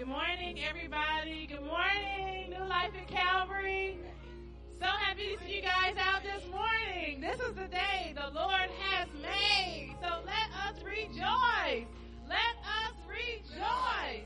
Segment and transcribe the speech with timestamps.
[0.00, 1.46] Good morning, everybody.
[1.46, 3.98] Good morning, New Life at Calvary.
[4.80, 7.20] So happy to see you guys out this morning.
[7.20, 9.94] This is the day the Lord has made.
[10.00, 11.84] So let us rejoice.
[12.24, 14.24] Let us rejoice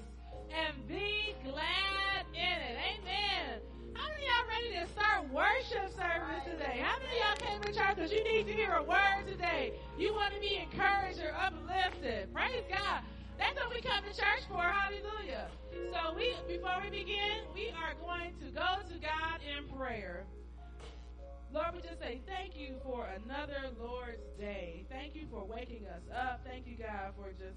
[0.55, 2.79] and be glad in it.
[2.95, 3.59] Amen.
[3.95, 6.87] How many y'all ready to start worship service today?
[6.87, 9.73] How many of y'all came to church because you need to hear a word today?
[9.99, 12.33] You want to be encouraged or uplifted.
[12.33, 13.03] Praise God.
[13.39, 14.63] That's what we come to church for.
[14.63, 15.51] Hallelujah.
[16.05, 20.27] So we before we begin, we are going to go to God in prayer.
[21.51, 24.85] Lord, we just say thank you for another Lord's Day.
[24.91, 26.45] Thank you for waking us up.
[26.45, 27.57] Thank you, God, for just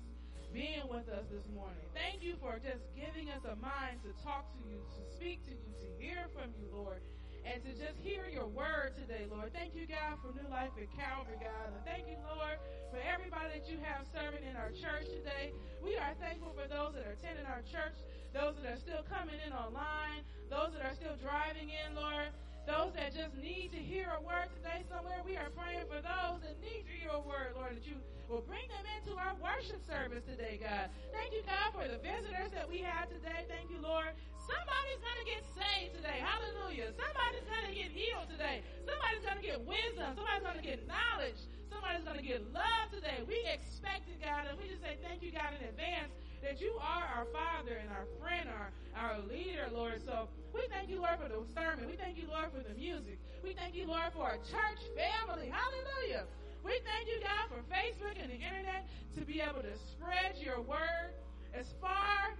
[0.53, 1.83] being with us this morning.
[1.91, 5.51] Thank you for just giving us a mind to talk to you, to speak to
[5.51, 7.03] you, to hear from you, Lord,
[7.47, 9.55] and to just hear your word today, Lord.
[9.55, 11.71] Thank you, God, for New Life at Calvary, God.
[11.71, 12.59] And thank you, Lord,
[12.91, 15.55] for everybody that you have serving in our church today.
[15.79, 17.95] We are thankful for those that are attending our church,
[18.35, 22.35] those that are still coming in online, those that are still driving in, Lord.
[22.67, 26.43] Those that just need to hear a word today somewhere, we are praying for those
[26.43, 27.95] that need to hear a word, Lord, that you
[28.27, 30.91] will bring them into our worship service today, God.
[31.15, 33.47] Thank you, God, for the visitors that we have today.
[33.47, 34.11] Thank you, Lord.
[34.47, 36.19] Somebody's going to get saved today.
[36.23, 36.95] Hallelujah.
[36.95, 38.63] Somebody's going to get healed today.
[38.87, 40.15] Somebody's going to get wisdom.
[40.15, 41.39] Somebody's going to get knowledge.
[41.67, 43.21] Somebody's going to get love today.
[43.27, 46.79] We expect it, God, and we just say thank you, God, in advance that you
[46.79, 49.99] are our Father and our friend, our, our leader, Lord.
[50.07, 51.85] So we thank you, Lord, for the sermon.
[51.91, 53.19] We thank you, Lord, for the music.
[53.43, 55.51] We thank you, Lord, for our church family.
[55.51, 56.23] Hallelujah.
[56.63, 60.61] We thank you, God, for Facebook and the internet to be able to spread your
[60.61, 61.11] word
[61.53, 62.35] as far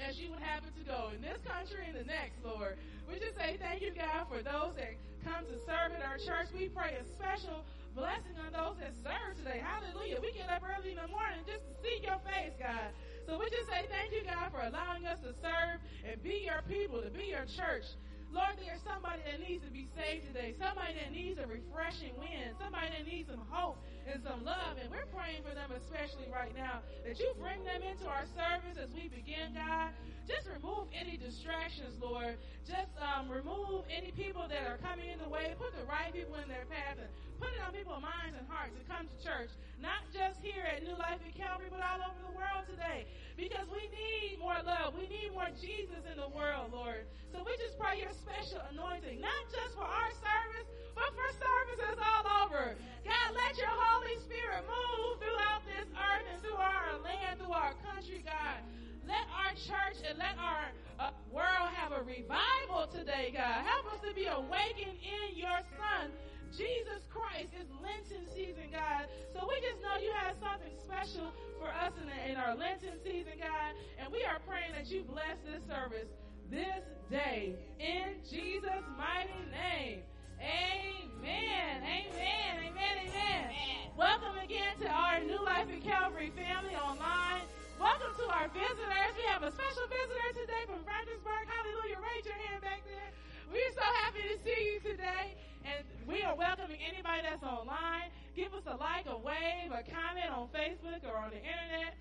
[0.00, 2.78] as you would it to go in this country and the next, Lord.
[3.08, 4.94] We just say thank you, God, for those that
[5.24, 6.48] come to serve in our church.
[6.54, 7.64] We pray a special
[7.94, 9.60] blessing on those that serve today.
[9.60, 10.18] Hallelujah.
[10.20, 12.94] We get up early in the morning just to see your face, God.
[13.26, 16.64] So we just say thank you, God, for allowing us to serve and be your
[16.66, 17.86] people, to be your church.
[18.32, 20.56] Lord, there's somebody that needs to be saved today.
[20.56, 22.56] Somebody that needs a refreshing wind.
[22.56, 23.76] Somebody that needs some hope
[24.10, 24.78] and some love.
[24.80, 28.78] And we're praying for them especially right now that you bring them into our service
[28.78, 29.92] as we begin, God.
[30.26, 32.38] Just remove any distractions, Lord.
[32.62, 35.50] Just um, remove any people that are coming in the way.
[35.58, 37.10] Put the right people in their path and
[37.42, 39.50] put it on people's minds and hearts to come to church.
[39.82, 43.02] Not just here at New Life in Calvary, but all over the world today.
[43.34, 44.94] Because we need more love.
[44.94, 47.02] We need more Jesus in the world, Lord.
[47.34, 51.98] So we just pray your special anointing, not just for our service, but for services
[51.98, 52.78] all over.
[53.02, 57.76] God, let your Holy Spirit move throughout this earth and through our land, through our
[57.84, 58.64] country, God.
[59.04, 63.68] Let our church and let our uh, world have a revival today, God.
[63.68, 66.08] Help us to be awakened in your Son
[66.56, 67.52] Jesus Christ.
[67.52, 69.12] It's Lenten season, God.
[69.36, 71.28] So we just know you have something special
[71.60, 73.76] for us in, the, in our Lenten season, God.
[74.00, 76.08] And we are praying that you bless this service
[76.48, 76.80] this
[77.12, 80.00] day in Jesus' mighty name.
[80.42, 81.86] Amen.
[81.86, 82.54] Amen.
[82.66, 82.94] Amen.
[83.06, 83.46] Amen.
[83.94, 87.46] Welcome again to our New Life in Calvary family online.
[87.78, 89.14] Welcome to our visitors.
[89.14, 91.46] We have a special visitor today from Fredericksburg.
[91.46, 92.02] Hallelujah.
[92.02, 93.14] Raise your hand back there.
[93.54, 95.38] We're so happy to see you today.
[95.62, 98.10] And we are welcoming anybody that's online.
[98.34, 101.94] Give us a like, a wave, a comment on Facebook or on the internet.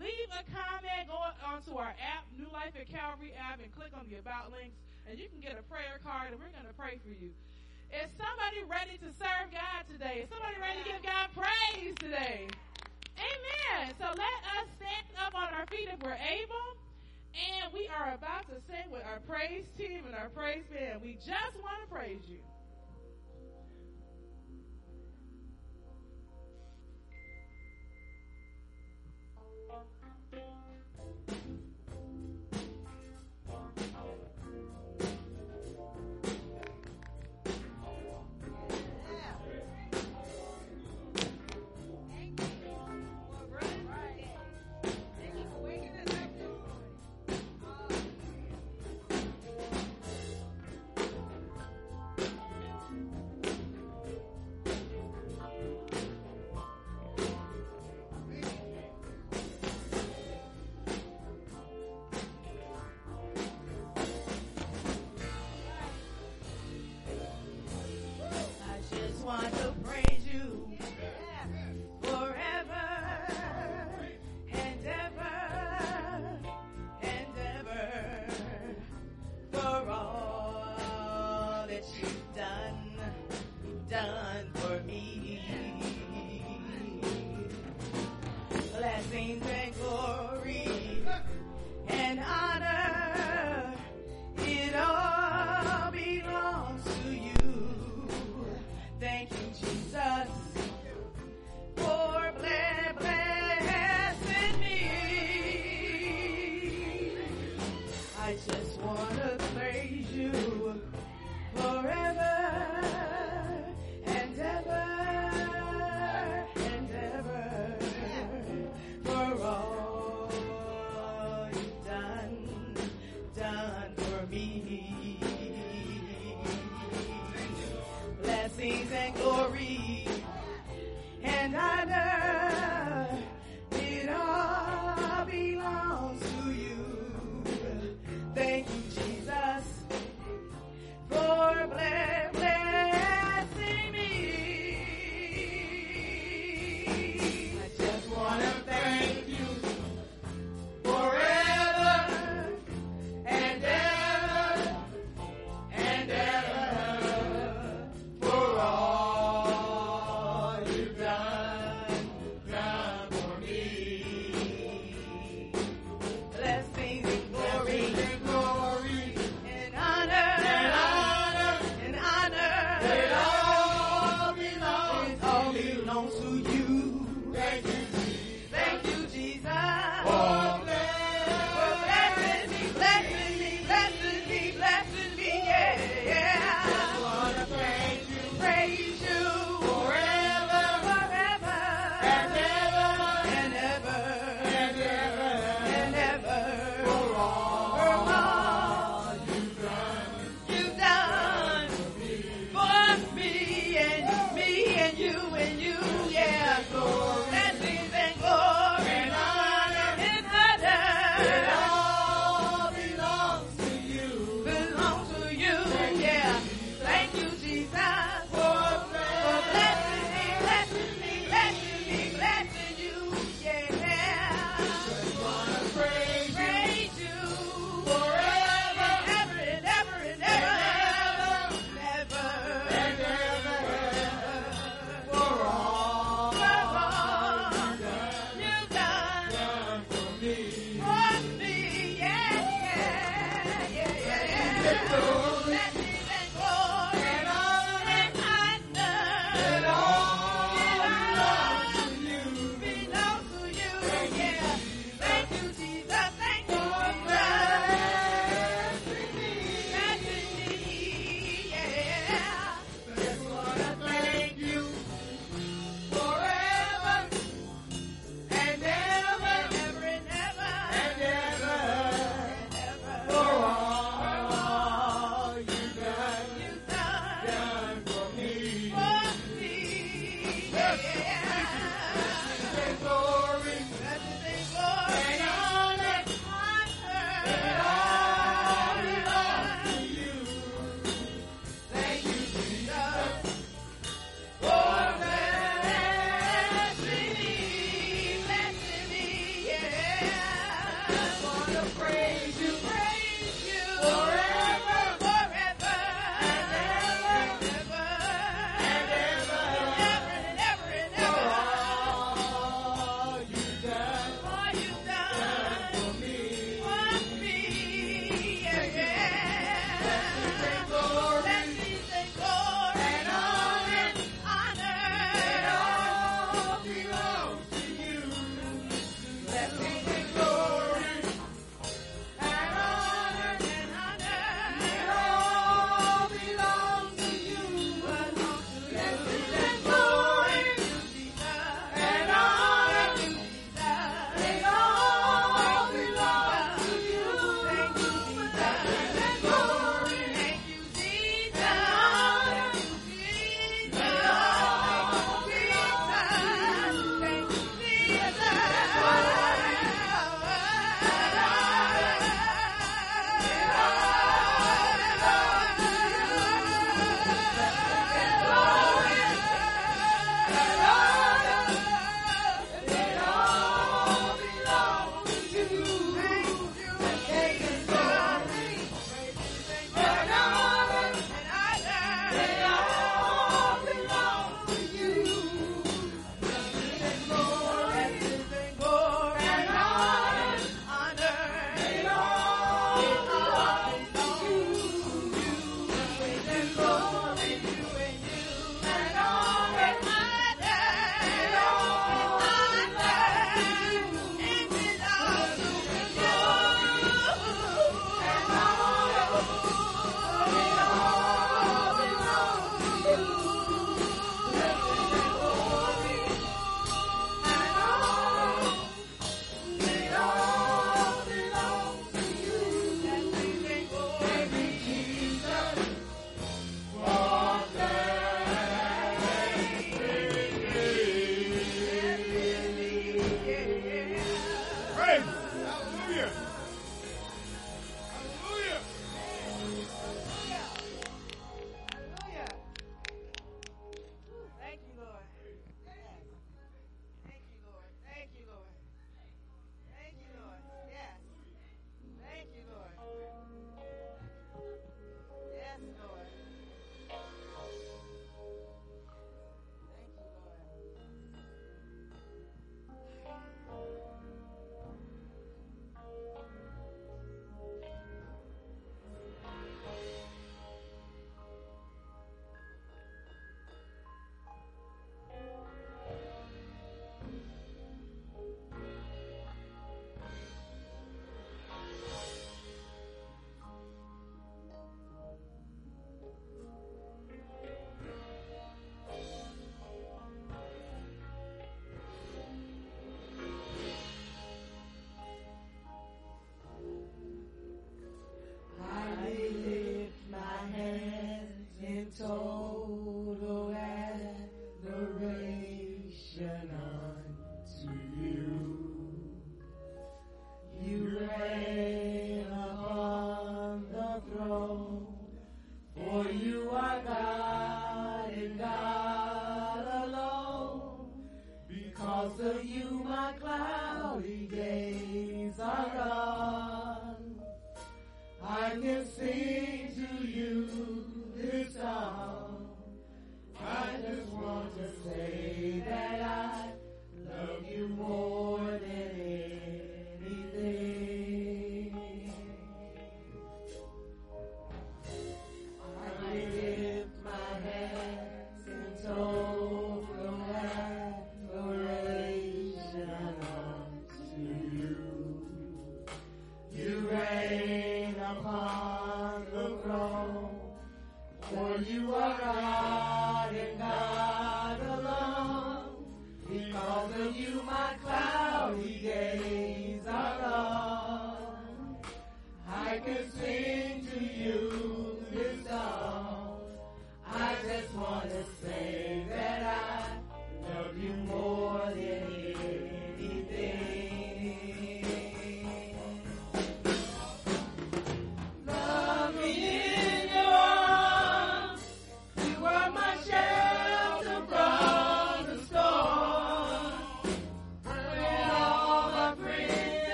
[0.00, 4.08] Leave a comment, go onto our app, New Life at Calvary app, and click on
[4.08, 6.96] the About links, and you can get a prayer card, and we're going to pray
[7.04, 7.36] for you.
[7.92, 10.24] Is somebody ready to serve God today?
[10.24, 12.48] Is somebody ready to give God praise today?
[13.20, 13.92] Amen.
[14.00, 16.80] So let us stand up on our feet if we're able.
[17.36, 21.02] And we are about to sing with our praise team and our praise band.
[21.04, 22.40] We just want to praise you.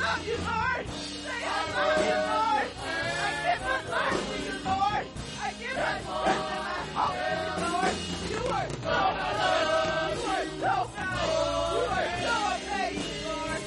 [0.00, 0.84] Love you, Lord.
[1.24, 2.68] Say I love you, Lord.
[3.24, 5.06] I give my life to you, Lord.
[5.42, 7.94] I give my strength and my hope to you, Lord.
[8.30, 10.14] You are so good.
[10.14, 11.30] You are so kind.
[11.74, 13.62] You are so amazing, Lord.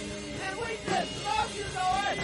[0.46, 2.18] And we just love you, Lord.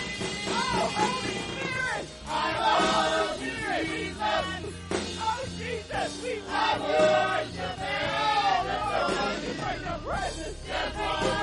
[0.49, 2.05] Oh, Holy Spirit.
[2.29, 4.73] Oh, we love you.
[5.21, 7.47] Oh, Jesus, we love you, Lord.
[7.59, 10.57] Oh, Lord, thank you for your presence.
[10.67, 11.42] Thank you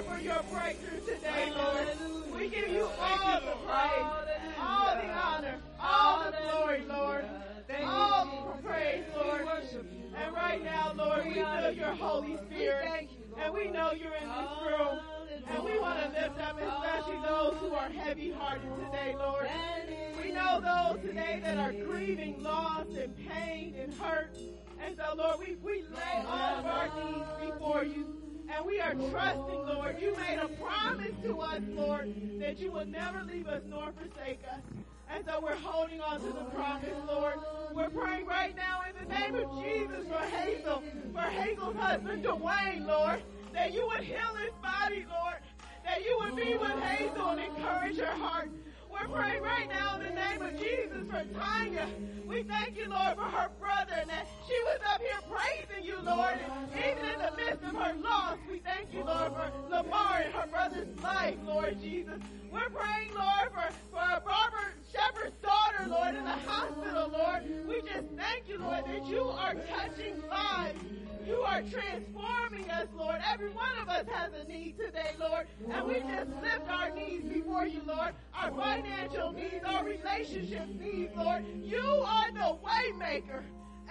[0.00, 1.88] Lord, for your breakthrough today, Lord.
[2.34, 7.24] We give you all the praise, all the honor, all the glory, Lord.
[7.84, 9.42] All the praise, Lord.
[10.16, 13.10] And right now, Lord, we feel your Holy Spirit.
[13.42, 15.00] And we know you're in this room.
[15.48, 19.48] And we want to lift up especially those who are heavy hearted today, Lord.
[20.22, 24.36] We know those today that are grieving loss and pain and hurt.
[24.82, 28.29] And so, Lord, we, we lay all of our needs before you.
[28.52, 29.96] And we are trusting, Lord.
[30.00, 34.40] You made a promise to us, Lord, that you will never leave us nor forsake
[34.52, 34.60] us.
[35.08, 37.34] And so we're holding on to the promise, Lord.
[37.74, 40.82] We're praying right now in the name of Jesus for Hazel,
[41.12, 45.36] for Hazel's husband, Dwayne, Lord, that you would heal his body, Lord,
[45.84, 48.50] that you would be with Hazel and encourage her heart.
[48.90, 51.86] We're praying right now in the name of Jesus for Tanya.
[52.26, 55.96] We thank you, Lord, for her brother and that she was up here praising you,
[56.02, 56.38] Lord.
[56.38, 60.34] And even in the midst of her loss, we thank you, Lord, for Lamar and
[60.34, 62.20] her brother's life, Lord Jesus.
[62.52, 67.44] We're praying, Lord, for, for Robert Shepherd's daughter, Lord, in the hospital, Lord.
[67.68, 70.80] We just thank you, Lord, that you are touching lives.
[71.30, 73.20] You are transforming us, Lord.
[73.32, 75.46] Every one of us has a need today, Lord.
[75.70, 78.14] And we just lift our needs before you, Lord.
[78.34, 81.44] Our financial needs, our relationship needs, Lord.
[81.54, 83.44] You are the waymaker.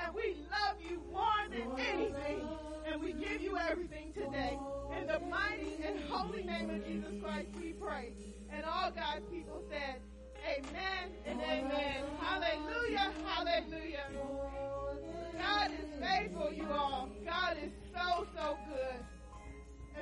[0.03, 2.45] And we love you more than anything.
[2.85, 4.59] And we give you everything today.
[4.99, 8.11] In the mighty and holy name of Jesus Christ, we pray.
[8.51, 10.01] And all God's people said,
[10.45, 12.03] Amen and amen.
[12.19, 14.07] Hallelujah, hallelujah.
[15.39, 17.09] God is faithful, you all.
[17.25, 19.05] God is so, so good.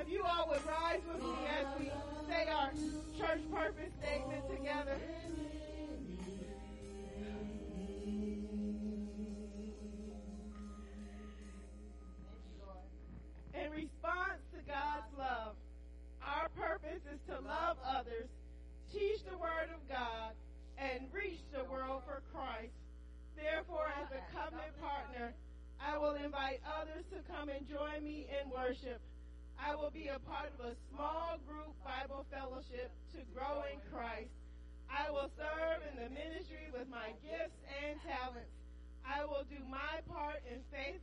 [0.00, 1.90] If you all would rise with me as we
[2.28, 2.70] say our
[3.16, 4.98] church purpose statement together.
[13.54, 15.54] In response to God's love,
[16.22, 18.28] our purpose is to love others,
[18.92, 20.32] teach the word of God,
[20.78, 21.64] and reach the
[25.88, 29.00] I will invite others to come and join me in worship.
[29.58, 34.30] I will be a part of a small group Bible fellowship to grow in Christ.
[34.86, 38.52] I will serve in the ministry with my gifts and talents.
[39.02, 41.02] I will do my part in faith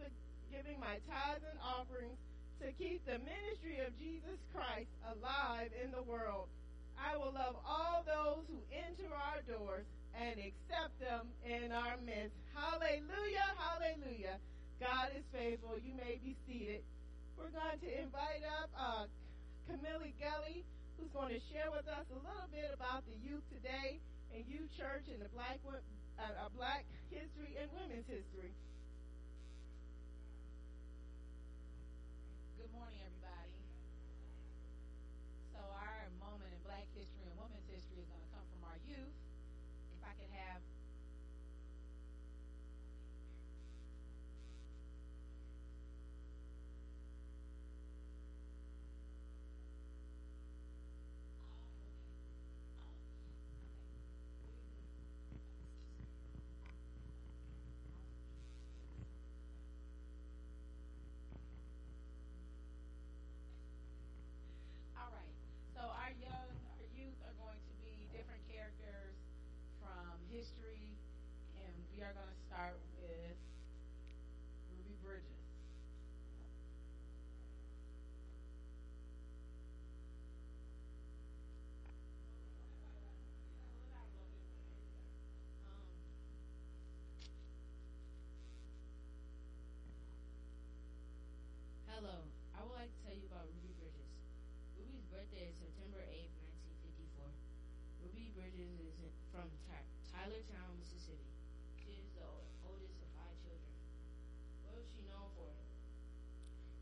[0.53, 2.15] giving my tithes and offerings
[2.61, 6.47] to keep the ministry of Jesus Christ alive in the world.
[6.95, 9.83] I will love all those who enter our doors
[10.15, 12.35] and accept them in our midst.
[12.55, 14.39] Hallelujah, hallelujah.
[14.79, 15.75] God is faithful.
[15.79, 16.83] You may be seated.
[17.37, 19.05] We're going to invite up uh,
[19.67, 20.63] Camille Gelly,
[20.95, 23.99] who's going to share with us a little bit about the youth today
[24.33, 25.79] and youth church and the black, uh,
[26.19, 28.51] uh, black history and women's history.
[32.55, 33.59] Good morning, everybody.
[35.55, 38.79] So our moment in black history and women's history is going to come from our
[38.87, 39.15] youth.
[39.95, 40.59] If I could have
[64.95, 65.35] All right.
[65.75, 69.15] So our young, our youth are going to be different characters
[69.83, 70.87] from history,
[71.61, 73.37] and we are going to start with
[74.71, 75.45] Ruby Bridges.
[85.65, 85.85] Um,
[91.87, 92.17] hello,
[92.53, 94.11] I would like to tell you about Ruby Bridges.
[94.77, 96.29] Ruby's birthday is September 8,
[97.15, 97.31] 1954.
[98.03, 101.31] Ruby Bridges is from Ty- Tylertown, Mississippi.
[101.79, 102.27] She is the
[102.67, 103.75] oldest of five children.
[104.67, 105.51] What is she known for?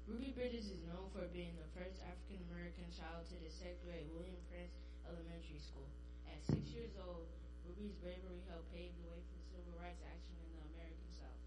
[0.03, 3.39] Ruby Bridges is known for being the first African American child to
[3.87, 4.75] grade William Prince
[5.07, 5.87] Elementary School.
[6.27, 7.31] At six years old,
[7.63, 11.39] Ruby's bravery helped pave the way for civil rights action in the American South.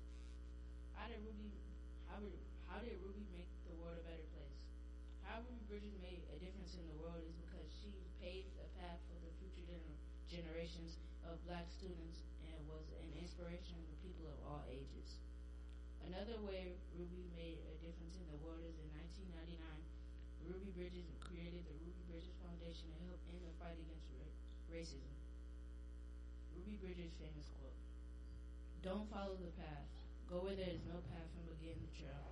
[0.97, 1.53] How did Ruby
[2.09, 2.33] how did,
[2.65, 4.57] how did Ruby make the world a better place?
[5.21, 7.93] How Ruby Bridges made a difference in the world is because she
[8.25, 10.01] paved a path for the future gener-
[10.33, 10.97] generations
[11.29, 15.21] of black students and was an inspiration to people of all ages.
[16.07, 19.83] Another way Ruby made a difference in the world is in 1999,
[20.47, 24.33] Ruby Bridges created the Ruby Bridges Foundation to help end the fight against ra-
[24.73, 25.13] racism.
[26.55, 27.77] Ruby Bridges' famous quote
[28.83, 29.85] Don't follow the path.
[30.31, 32.23] Go where there is no path and begin the trail.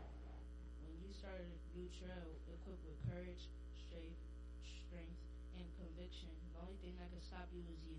[0.82, 4.20] When you start a new trail equipped with courage, strength,
[4.62, 5.18] strength,
[5.58, 7.98] and conviction, the only thing that can stop you is you.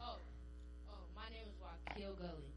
[0.00, 0.18] Oh,
[0.90, 1.28] oh, my
[1.98, 2.54] name is Gully.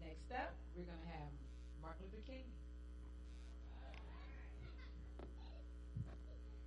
[0.00, 1.28] Next up, we're going to have
[1.82, 2.48] Martin Luther King.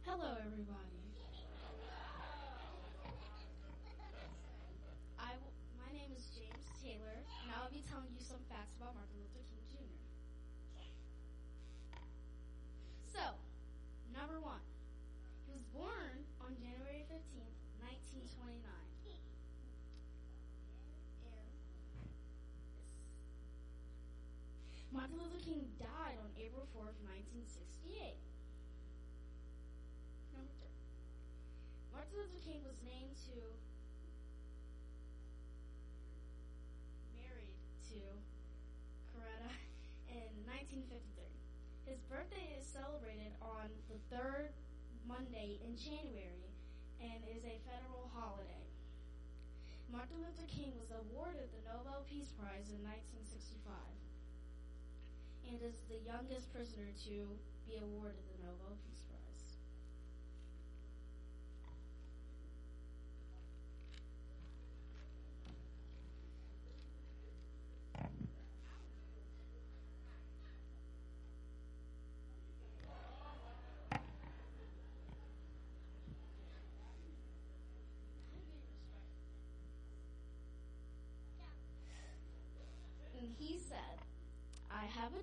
[0.05, 1.01] Hello, everybody.
[5.17, 8.93] I w- my name is James Taylor, and I'll be telling you some facts about
[8.93, 9.97] Martin Luther King Jr.
[13.09, 13.25] So,
[14.13, 14.61] number one,
[15.49, 18.61] he was born on January 15th, 1929.
[21.25, 21.49] And
[24.93, 26.93] Martin Luther King died on April 4th,
[27.35, 28.15] 1968.
[30.31, 30.71] Number three.
[31.91, 33.35] Martin Luther King was named to,
[37.11, 37.59] married
[37.91, 37.99] to
[39.11, 39.51] Coretta
[40.07, 41.27] in 1953.
[41.83, 44.55] His birthday is celebrated on the third
[45.03, 46.55] Monday in January
[47.03, 48.63] and is a federal holiday.
[49.91, 53.75] Martin Luther King was awarded the Nobel Peace Prize in 1965
[55.49, 57.27] and is the youngest prisoner to
[57.67, 59.57] be awarded the Nobel Peace Prize.
[83.19, 83.77] And he said,
[84.71, 85.14] I have a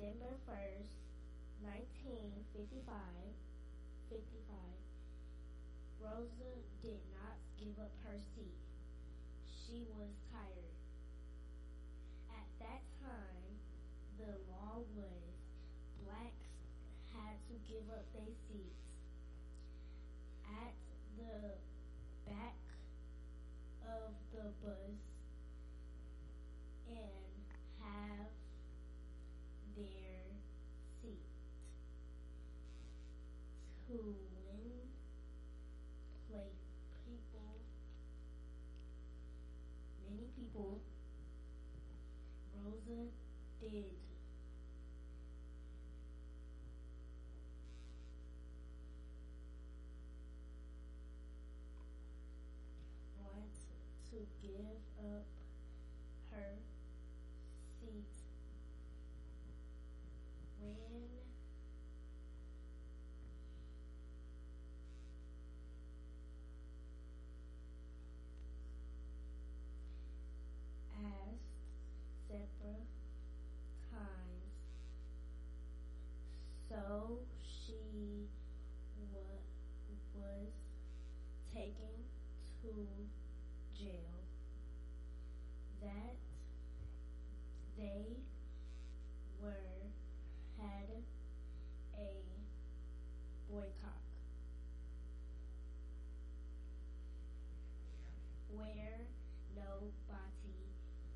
[0.00, 0.96] December 1st,
[1.60, 2.88] 1955,
[4.08, 4.56] 55,
[6.00, 8.64] Rosa did not give up her seat.
[9.44, 10.72] She was tired.
[12.32, 13.60] At that time,
[14.16, 15.36] the law was
[16.08, 16.48] blacks
[17.12, 18.88] had to give up their seats.
[20.48, 20.80] At
[21.20, 21.60] the
[22.24, 22.56] back
[23.84, 25.09] of the bus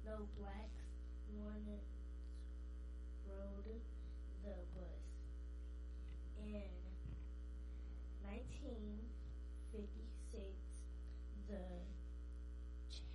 [0.07, 0.85] no blacks
[1.33, 1.83] wanted
[3.29, 3.81] rode
[4.45, 5.03] the bus.
[6.45, 6.71] In
[8.23, 10.45] 1956
[11.49, 11.65] the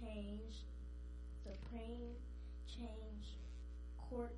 [0.01, 0.55] change
[1.43, 2.15] supreme
[2.67, 3.37] change
[4.09, 4.35] court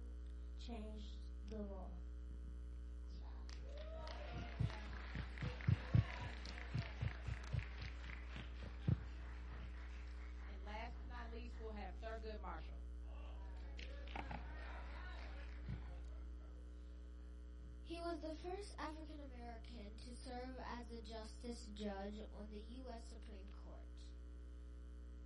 [0.60, 1.16] changed
[1.50, 1.88] the law
[10.48, 12.80] And last but not least, we'll have Thurgood Marshall.
[17.88, 23.04] He was the first African American to serve as a justice judge on the U.S.
[23.14, 23.88] Supreme Court.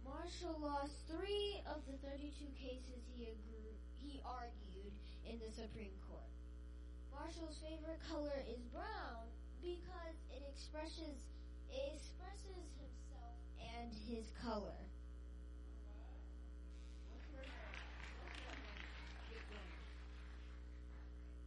[0.03, 6.29] Marshall lost three of the 32 cases he, agreed, he argued in the Supreme Court.
[7.15, 9.23] Marshall's favorite color is brown
[9.63, 11.15] because it expresses
[11.71, 13.35] it expresses himself
[13.79, 14.79] and his color.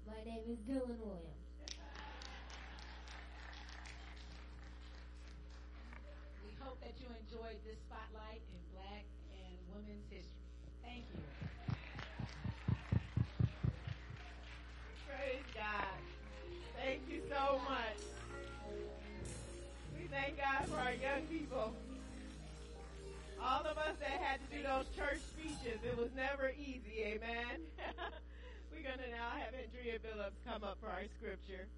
[0.08, 1.38] My name is Dylan Williams.
[6.44, 9.04] We hope that you enjoyed this spotlight in Black
[9.36, 10.48] and Women's History.
[10.80, 11.20] Thank you.
[15.04, 16.00] Praise God.
[16.80, 18.00] Thank you so much.
[20.00, 21.76] We thank God for our young people.
[23.36, 27.68] All of us that had to do those church speeches, it was never easy, amen.
[28.72, 31.68] We're going to now have Andrea Phillips come up for our scripture.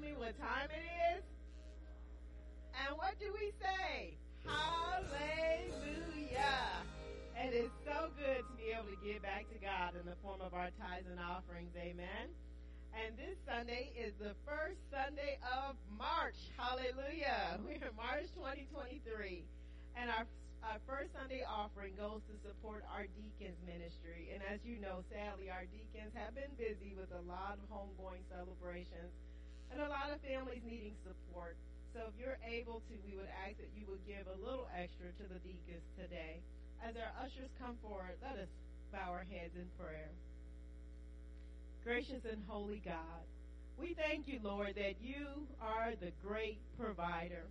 [0.00, 0.80] Me what time it
[1.12, 1.24] is?
[2.72, 4.16] And what do we say?
[4.48, 5.12] Hallelujah.
[7.36, 10.40] And it's so good to be able to give back to God in the form
[10.40, 11.76] of our tithes and offerings.
[11.76, 12.32] Amen.
[12.96, 16.48] And this Sunday is the first Sunday of March.
[16.56, 17.60] Hallelujah.
[17.64, 19.44] We're in March 2023.
[20.00, 20.24] And our,
[20.64, 24.32] our first Sunday offering goes to support our deacons ministry.
[24.32, 28.24] And as you know, sadly, our deacons have been busy with a lot of homegoing
[28.32, 29.12] celebrations
[29.72, 31.56] and a lot of families needing support.
[31.94, 35.10] So if you're able to, we would ask that you would give a little extra
[35.10, 36.42] to the deacons today.
[36.82, 38.50] As our ushers come forward, let us
[38.92, 40.10] bow our heads in prayer.
[41.82, 43.24] Gracious and holy God,
[43.78, 47.48] we thank you, Lord, that you are the great provider.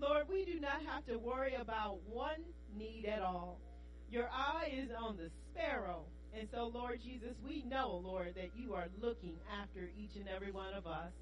[0.00, 2.40] Lord, we do not have to worry about one
[2.76, 3.58] need at all.
[4.10, 6.04] Your eye is on the sparrow.
[6.36, 10.50] And so, Lord Jesus, we know, Lord, that you are looking after each and every
[10.50, 11.12] one of us.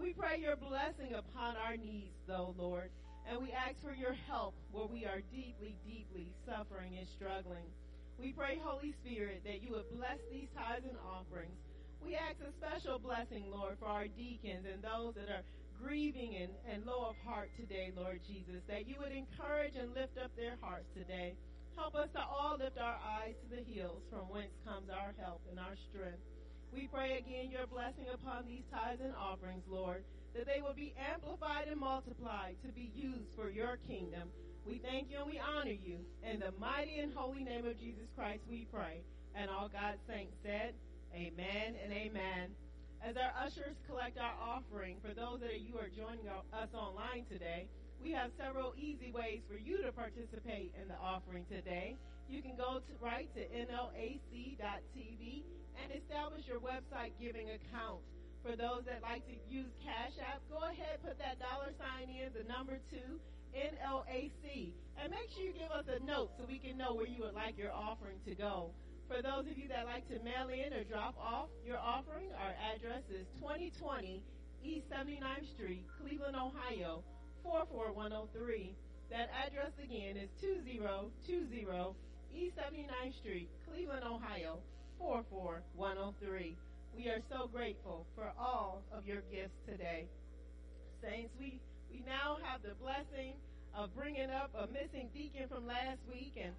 [0.00, 2.88] We pray your blessing upon our needs, though, Lord,
[3.28, 7.68] and we ask for your help where we are deeply, deeply suffering and struggling.
[8.16, 11.60] We pray, Holy Spirit, that you would bless these tithes and offerings.
[12.00, 15.44] We ask a special blessing, Lord, for our deacons and those that are
[15.76, 20.16] grieving and, and low of heart today, Lord Jesus, that you would encourage and lift
[20.16, 21.36] up their hearts today.
[21.76, 25.44] Help us to all lift our eyes to the hills from whence comes our help
[25.52, 26.24] and our strength.
[26.72, 30.04] We pray again your blessing upon these tithes and offerings, Lord,
[30.34, 34.30] that they will be amplified and multiplied to be used for your kingdom.
[34.64, 35.98] We thank you and we honor you.
[36.22, 39.02] In the mighty and holy name of Jesus Christ, we pray.
[39.34, 40.74] And all God's saints said,
[41.14, 42.54] Amen and amen.
[43.02, 47.66] As our ushers collect our offering, for those that you are joining us online today,
[48.02, 51.96] we have several easy ways for you to participate in the offering today.
[52.30, 55.22] You can go to, right to nlac.tv
[55.82, 58.06] and establish your website giving account.
[58.46, 62.30] For those that like to use Cash App, go ahead, put that dollar sign in,
[62.30, 63.18] the number two,
[63.50, 64.70] NLAC.
[65.02, 67.34] And make sure you give us a note so we can know where you would
[67.34, 68.70] like your offering to go.
[69.10, 72.54] For those of you that like to mail in or drop off your offering, our
[72.62, 74.22] address is 2020
[74.62, 77.02] East 79th Street, Cleveland, Ohio,
[77.42, 78.78] 44103.
[79.10, 80.70] That address again is 2020
[82.34, 84.58] East 79th Street, Cleveland, Ohio,
[84.98, 86.56] 44103.
[86.96, 90.06] We are so grateful for all of your gifts today.
[91.02, 91.60] Saints, we,
[91.90, 93.34] we now have the blessing
[93.74, 96.52] of bringing up a missing deacon from last week, and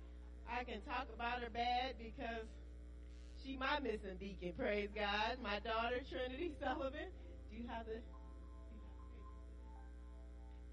[0.49, 2.47] I can talk about her bad because
[3.43, 5.37] she my missing deacon, praise God.
[5.41, 7.09] My daughter, Trinity Sullivan.
[7.49, 7.99] Do you have the...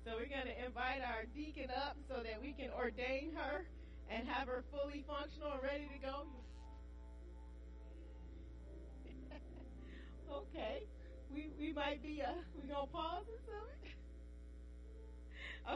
[0.05, 3.65] So we're going to invite our deacon up so that we can ordain her
[4.11, 6.27] and have her fully functional and ready to go.
[10.33, 10.87] okay.
[11.31, 13.93] We we might be uh we gonna pause or something.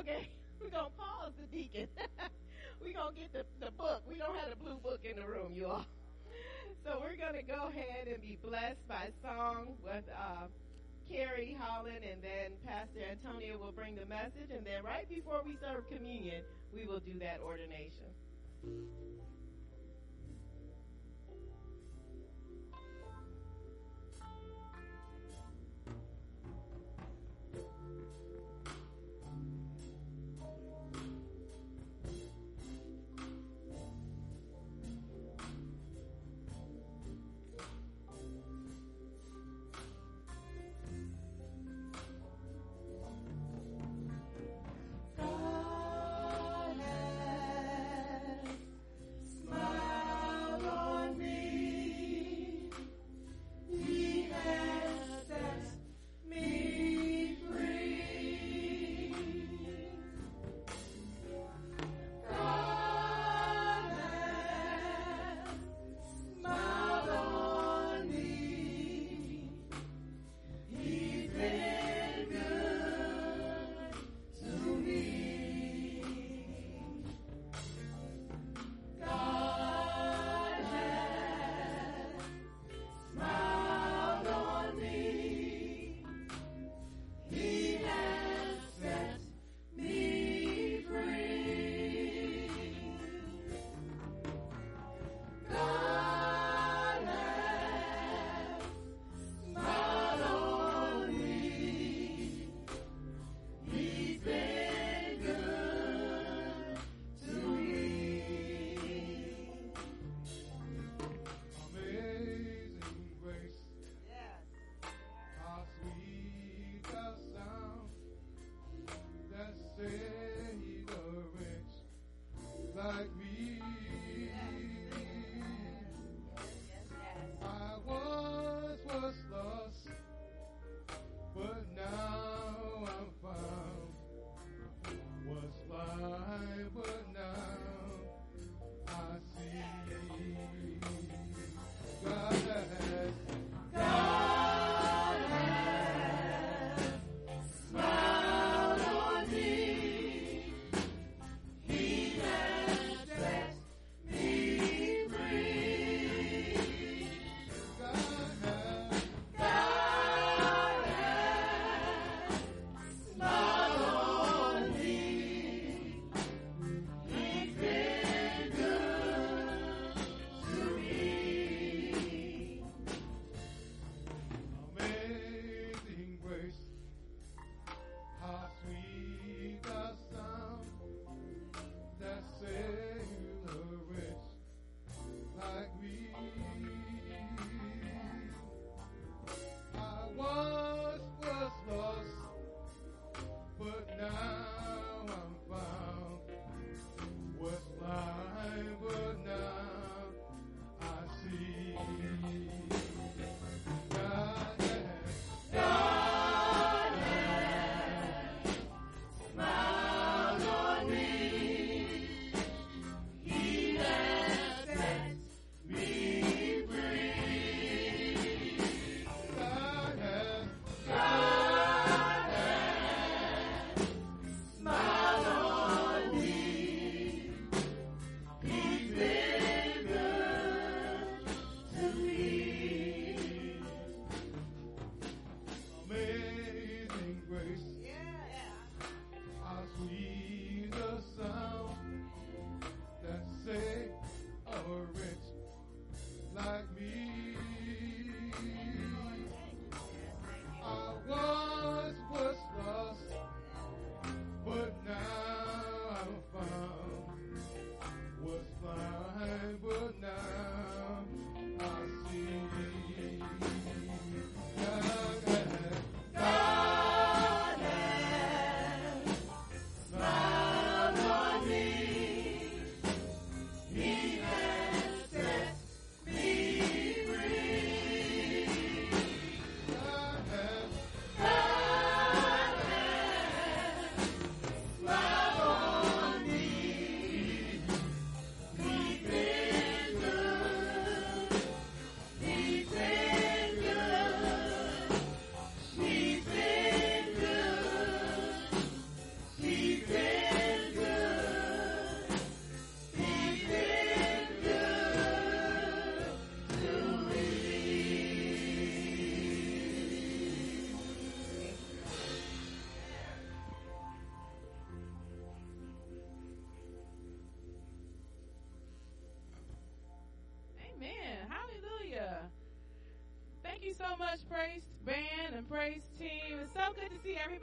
[0.01, 0.30] okay,
[0.61, 1.89] we gonna pause the deacon.
[2.85, 4.03] we gonna get the, the book.
[4.09, 5.87] We don't have the blue book in the room, you all.
[6.85, 10.47] So we're gonna go ahead and be blessed by song with uh,
[11.12, 15.56] Carrie Holland, and then Pastor Antonio will bring the message, and then right before we
[15.60, 16.40] serve communion,
[16.72, 18.08] we will do that ordination.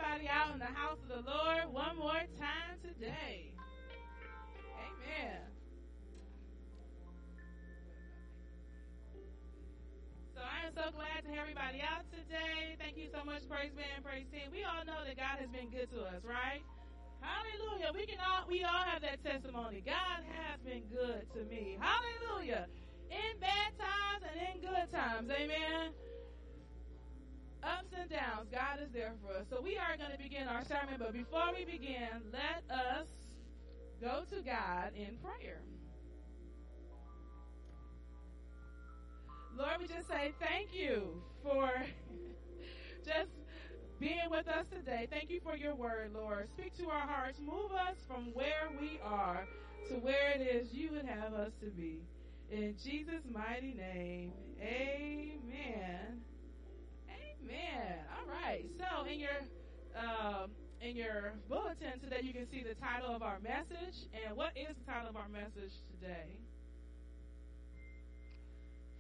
[0.10, 3.52] See everybody out in the house of the Lord one more time today.
[4.80, 5.42] Amen.
[10.34, 12.76] So I am so glad to have everybody out today.
[12.80, 14.50] Thank you so much, praise band, praise team.
[14.52, 16.64] We all know that God has been good to us, right?
[17.22, 17.92] Hallelujah.
[17.94, 19.84] We can all we all have that testimony.
[19.86, 21.78] God has been good to me.
[21.80, 22.68] Hallelujah.
[23.12, 25.30] In bad times and in good times.
[25.30, 25.92] Amen.
[27.62, 28.48] Ups and downs.
[28.52, 29.46] God is there for us.
[29.50, 33.08] So we are going to begin our sermon, but before we begin, let us
[34.02, 35.62] go to God in prayer.
[39.58, 41.70] Lord, we just say thank you for
[43.06, 43.32] just
[44.00, 45.08] being with us today.
[45.10, 46.48] Thank you for your word, Lord.
[46.50, 47.40] Speak to our hearts.
[47.40, 49.46] Move us from where we are
[49.90, 52.00] to where it is you would have us to be.
[52.50, 56.22] In Jesus' mighty name, amen.
[57.50, 57.98] Amen.
[58.14, 58.66] All right.
[58.78, 59.42] So in your
[59.98, 60.46] uh,
[60.82, 64.06] in your bulletin today, you can see the title of our message.
[64.14, 66.38] And what is the title of our message today?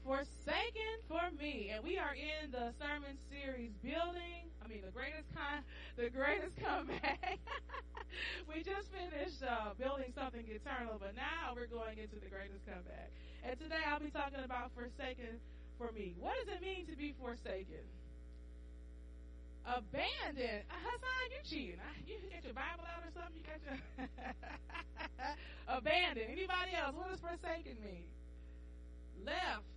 [0.04, 1.72] Forsaken for me.
[1.74, 5.66] And we are in the sermon series building I mean, the greatest con,
[5.98, 7.40] the greatest comeback.
[8.50, 13.10] we just finished uh, building something eternal, but now we're going into the greatest comeback.
[13.42, 15.42] And today I'll be talking about forsaken
[15.78, 16.14] for me.
[16.20, 17.82] What does it mean to be forsaken?
[19.70, 20.66] Abandoned.
[20.66, 21.80] Hassan, you cheating.
[22.10, 23.38] You got your Bible out or something?
[23.38, 23.78] You got your
[25.78, 26.26] abandoned.
[26.26, 26.98] Anybody else?
[26.98, 28.10] What does forsaken mean?
[29.22, 29.70] Left.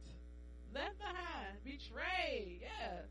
[0.72, 1.60] Left behind.
[1.60, 2.64] Betrayed.
[2.64, 3.04] Yeah.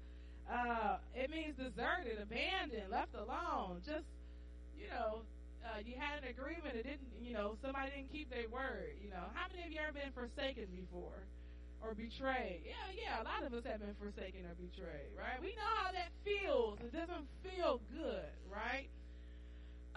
[0.50, 3.86] Uh, it means deserted, abandoned, left alone.
[3.86, 4.10] Just,
[4.74, 5.22] you know,
[5.62, 6.74] uh, you had an agreement.
[6.74, 8.98] It didn't, you know, somebody didn't keep their word.
[8.98, 11.30] You know, how many of you ever been forsaken before?
[11.82, 12.62] Or betrayed?
[12.62, 15.42] Yeah, yeah, a lot of us have been forsaken or betrayed, right?
[15.42, 16.78] We know how that feels.
[16.80, 18.86] It doesn't feel good, right?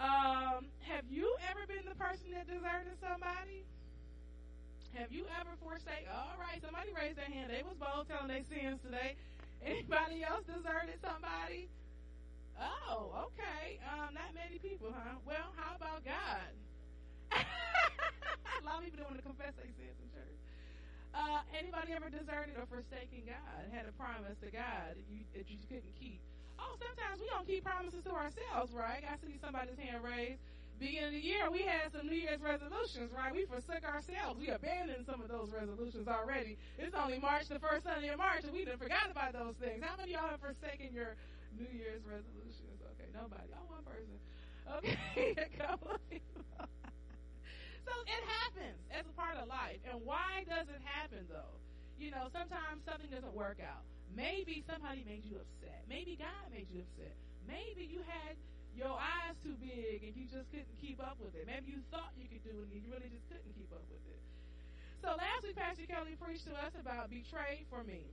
[0.01, 3.63] Um, have you ever been the person that deserted somebody?
[4.97, 6.09] Have you ever forsaken?
[6.09, 7.51] All right, somebody raised their hand.
[7.51, 9.15] They was bold telling their sins today.
[9.63, 11.67] Anybody else deserted somebody?
[12.59, 13.79] Oh, okay.
[13.83, 15.19] Um, not many people, huh?
[15.27, 16.51] Well, how about God?
[17.35, 20.04] a lot of people don't want to confess their sins.
[21.15, 23.71] Uh, anybody ever deserted or forsaken God?
[23.71, 26.19] Had a promise to God that you, that you couldn't keep?
[26.59, 29.03] Oh, sometimes we don't keep promises to ourselves, right?
[29.07, 30.43] I see somebody's hand raised
[30.79, 33.33] beginning of the year, we had some New Year's resolutions, right?
[33.33, 34.39] We forsook ourselves.
[34.39, 36.57] We abandoned some of those resolutions already.
[36.77, 39.83] It's only March, the first Sunday of March, and we done forgot about those things.
[39.83, 41.15] How many of y'all have forsaken your
[41.57, 42.79] New Year's resolutions?
[42.95, 43.47] Okay, nobody.
[43.55, 44.19] Oh, one person.
[44.77, 46.43] Okay, a couple people.
[47.85, 49.79] So it happens as a part of life.
[49.85, 51.55] And why does it happen, though?
[51.95, 53.85] You know, sometimes something doesn't work out.
[54.11, 55.85] Maybe somebody made you upset.
[55.87, 57.15] Maybe God made you upset.
[57.47, 58.35] Maybe you had
[58.75, 61.47] your eyes too big and you just couldn't keep up with it.
[61.47, 64.03] Maybe you thought you could do it and you really just couldn't keep up with
[64.11, 64.21] it.
[64.99, 68.03] So last week, Pastor Kelly preached to us about betrayed for me.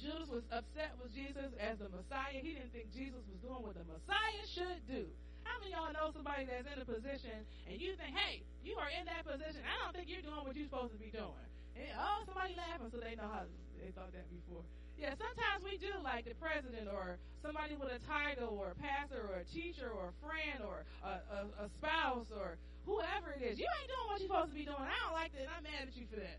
[0.00, 2.42] Judas was upset with Jesus as the Messiah.
[2.42, 5.06] He didn't think Jesus was doing what the Messiah should do.
[5.44, 8.80] How many of y'all know somebody that's in a position and you think, hey, you
[8.80, 9.60] are in that position.
[9.64, 11.46] I don't think you're doing what you're supposed to be doing.
[11.76, 13.44] And, oh, somebody laughing so they know how
[13.78, 14.64] they thought that before.
[14.94, 19.26] Yeah, sometimes we do like the president or somebody with a title or a pastor
[19.26, 23.58] or a teacher or a friend or a, a, a spouse or whoever it is.
[23.58, 24.80] You ain't doing what you're supposed to be doing.
[24.80, 25.50] I don't like that.
[25.50, 26.38] I'm mad at you for that.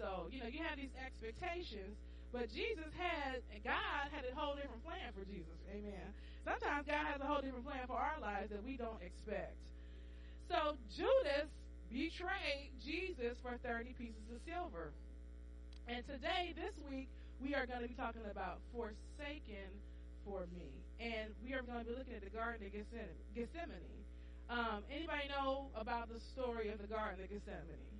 [0.00, 1.92] So, you know, you have these expectations,
[2.32, 5.60] but Jesus had, and God had a whole different plan for Jesus.
[5.68, 6.08] Amen.
[6.44, 9.56] Sometimes God has a whole different plan for our lives that we don't expect.
[10.48, 11.48] So Judas
[11.92, 14.92] betrayed Jesus for 30 pieces of silver.
[15.86, 17.08] And today, this week,
[17.42, 19.68] we are going to be talking about forsaken
[20.24, 20.70] for me.
[21.00, 24.00] And we are going to be looking at the Garden of Gethsemane.
[24.50, 27.99] Um, anybody know about the story of the Garden of Gethsemane?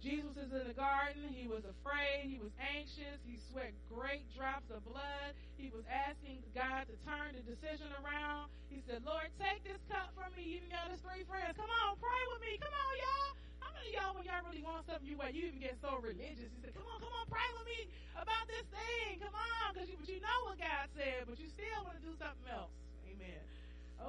[0.00, 1.28] Jesus is in the garden.
[1.28, 2.24] He was afraid.
[2.24, 3.20] He was anxious.
[3.28, 5.36] He sweat great drops of blood.
[5.60, 8.48] He was asking God to turn the decision around.
[8.72, 10.56] He said, Lord, take this cup from me.
[10.56, 11.52] Even got his three friends.
[11.52, 12.56] Come on, pray with me.
[12.56, 13.30] Come on, y'all.
[13.60, 16.48] How many y'all, when y'all really want something, you wait, you even get so religious.
[16.48, 19.20] He said, come on, come on, pray with me about this thing.
[19.20, 22.04] Come on, because you, but you know what God said, but you still want to
[22.08, 22.72] do something else.
[23.04, 23.44] Amen.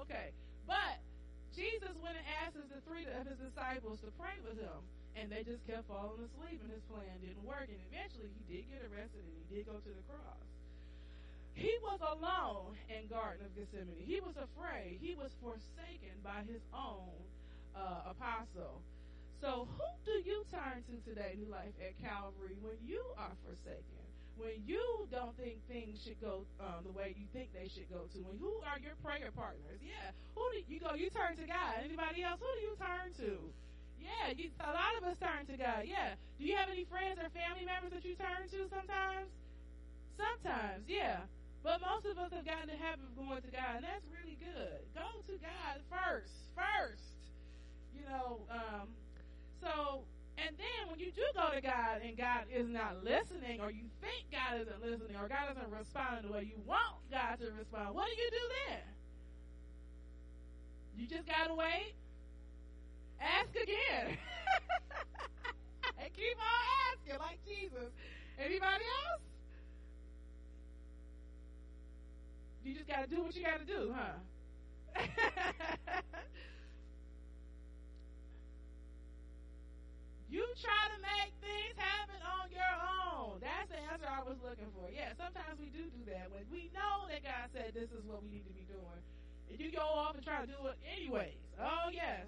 [0.07, 0.31] Okay.
[0.63, 1.03] But
[1.51, 4.79] Jesus went and asked the three of his disciples to pray with him.
[5.15, 7.67] And they just kept falling asleep, and his plan didn't work.
[7.67, 10.47] And eventually, he did get arrested, and he did go to the cross.
[11.53, 14.07] He was alone in Garden of Gethsemane.
[14.07, 15.03] He was afraid.
[15.03, 17.11] He was forsaken by his own
[17.75, 18.79] uh, apostle.
[19.43, 24.01] So, who do you turn to today, New Life at Calvary, when you are forsaken?
[24.41, 24.81] when you
[25.11, 28.17] don't think things should go um, the way you think they should go to.
[28.25, 29.77] When who are your prayer partners?
[29.85, 30.97] Yeah, who do you go?
[30.97, 31.85] You turn to God.
[31.85, 32.41] Anybody else?
[32.41, 33.37] Who do you turn to?
[34.01, 35.85] Yeah, you, a lot of us turn to God.
[35.85, 36.17] Yeah.
[36.39, 39.29] Do you have any friends or family members that you turn to sometimes?
[40.17, 41.29] Sometimes, yeah.
[41.61, 44.37] But most of us have gotten the habit of going to God, and that's really
[44.41, 44.81] good.
[44.97, 47.05] Go to God first, first.
[47.93, 48.89] You know, um,
[49.61, 50.01] so,
[50.41, 53.85] and then when you do go to God and God is not listening, or you
[54.01, 57.93] think God isn't listening, or God isn't responding the way you want God to respond,
[57.93, 58.81] what do you do then?
[60.97, 61.93] You just gotta wait.
[63.21, 64.17] Ask again.
[66.01, 67.93] and keep on asking like Jesus.
[68.41, 69.21] Anybody else?
[72.63, 74.17] You just got to do what you got to do, huh?
[80.29, 82.73] you try to make things happen on your
[83.05, 83.41] own.
[83.41, 84.89] That's the answer I was looking for.
[84.93, 88.21] Yeah, sometimes we do do that when we know that God said this is what
[88.21, 89.01] we need to be doing.
[89.49, 91.37] And you go off and try to do it anyways.
[91.57, 92.25] Oh, yes.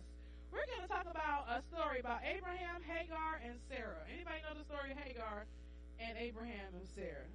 [0.53, 4.05] We're going to talk about a story about Abraham, Hagar, and Sarah.
[4.05, 5.49] Anybody know the story of Hagar
[5.97, 7.25] and Abraham and Sarah?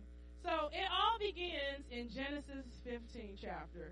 [0.46, 3.90] So it all begins in Genesis 15 chapter,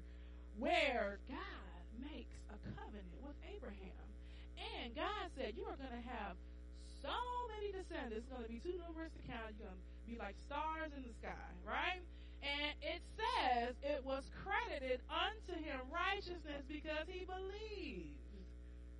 [0.62, 4.06] where God makes a covenant with Abraham.
[4.78, 6.38] And God said, You are going to have
[7.02, 7.18] so
[7.58, 8.22] many descendants.
[8.22, 9.58] It's going to be too numerous to count.
[9.58, 11.98] You're going to be like stars in the sky, right?
[12.46, 18.22] And it says it was credited unto him righteousness because he believed.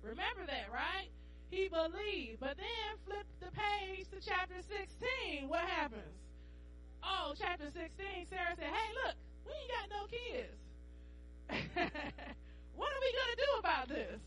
[0.07, 1.11] Remember that, right?
[1.51, 2.39] He believed.
[2.39, 5.51] But then flip the page to chapter 16.
[5.51, 6.15] What happens?
[7.03, 10.57] Oh, chapter 16, Sarah said, Hey, look, we ain't got no kids.
[12.79, 14.19] what are we going to do about this?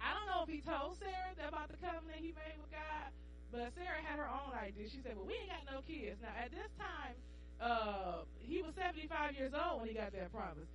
[0.00, 3.08] I don't know if he told Sarah about the covenant he made with God,
[3.48, 4.92] but Sarah had her own idea.
[4.92, 6.20] She said, Well, we ain't got no kids.
[6.20, 7.16] Now, at this time,
[7.60, 10.68] uh, he was 75 years old when he got that promise.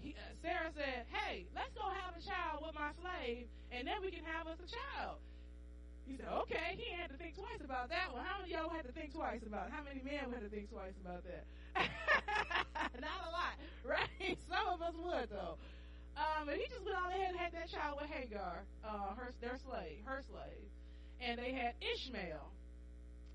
[0.00, 4.08] He, Sarah said, Hey, let's go have a child with my slave, and then we
[4.08, 5.20] can have us a child.
[6.06, 8.26] He said, okay, he had to think twice about that one.
[8.26, 9.72] How many of y'all had to think twice about it?
[9.72, 11.46] How many men had to think twice about that?
[12.98, 13.54] Not a lot,
[13.86, 14.36] right?
[14.50, 15.56] Some of us would, though.
[16.18, 19.32] Um, and he just went on ahead and had that child with Hagar, uh, her,
[19.40, 20.66] their slave, her slave.
[21.22, 22.50] And they had Ishmael.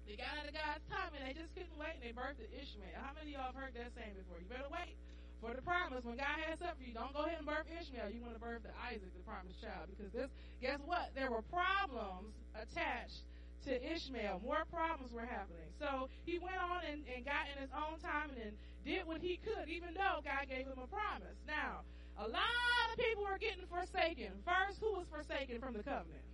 [0.05, 2.95] They got out of God's time and they just couldn't wait and they birthed Ishmael.
[2.95, 4.39] How many of y'all have heard that saying before?
[4.39, 4.95] You better wait
[5.41, 6.03] for the promise.
[6.03, 8.09] When God has something for you, don't go ahead and birth Ishmael.
[8.09, 9.89] You want to birth the Isaac, the promised child.
[9.93, 10.29] Because this,
[10.61, 11.13] guess what?
[11.13, 13.25] There were problems attached
[13.65, 14.41] to Ishmael.
[14.43, 15.69] More problems were happening.
[15.77, 18.53] So he went on and, and got in his own time and, and
[18.87, 21.37] did what he could, even though God gave him a promise.
[21.45, 21.83] Now,
[22.17, 24.31] a lot of people were getting forsaken.
[24.41, 26.25] First, who was forsaken from the covenant?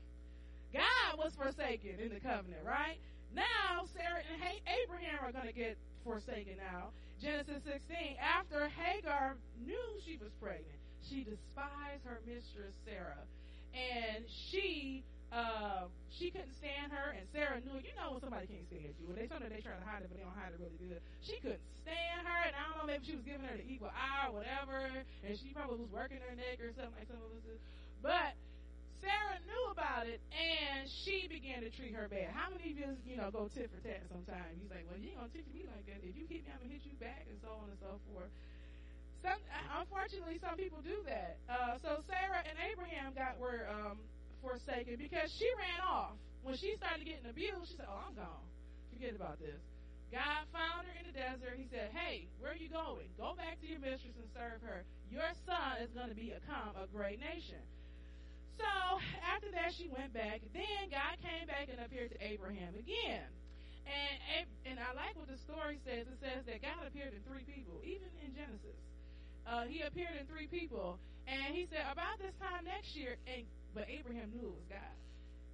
[0.71, 2.97] God was forsaken in the covenant, right?
[3.35, 4.41] Now, Sarah and
[4.85, 6.93] Abraham are going to get forsaken now.
[7.23, 10.75] Genesis 16, after Hagar knew she was pregnant,
[11.07, 13.23] she despised her mistress Sarah.
[13.71, 17.79] And she uh, she couldn't stand her, and Sarah knew.
[17.81, 19.09] You know when somebody can't stand you.
[19.09, 21.01] When they her they try to hide it, but they don't hide it really good.
[21.25, 23.89] She couldn't stand her, and I don't know, maybe she was giving her the equal
[23.89, 24.93] eye or whatever,
[25.25, 27.55] and she probably was working her neck or something like some of us do.
[28.05, 28.37] But
[29.03, 32.31] Sarah knew about it, and she began to treat her bad.
[32.31, 34.55] How many of you, you know, go tit for tat sometimes?
[34.55, 35.99] He's like, well, you ain't gonna treat me like that.
[35.99, 38.31] If you keep me, I'm gonna hit you back, and so on and so forth.
[39.19, 39.39] Some,
[39.79, 41.39] unfortunately, some people do that.
[41.47, 43.99] Uh, so Sarah and Abraham got were um,
[44.39, 46.15] forsaken because she ran off.
[46.43, 48.47] When she started getting abused, she said, Oh, I'm gone.
[48.91, 49.59] Forget about this.
[50.11, 51.55] God found her in the desert.
[51.55, 53.07] He said, Hey, where are you going?
[53.15, 54.83] Go back to your mistress and serve her.
[55.07, 57.63] Your son is going to become a great nation.
[58.57, 58.69] So
[59.23, 60.41] after that, she went back.
[60.53, 63.25] Then God came back and appeared to Abraham again.
[63.83, 66.07] And and I like what the story says.
[66.07, 68.79] It says that God appeared in three people, even in Genesis.
[69.43, 70.97] Uh, he appeared in three people,
[71.27, 73.43] and he said about this time next year, and
[73.75, 74.95] but Abraham knew it was God.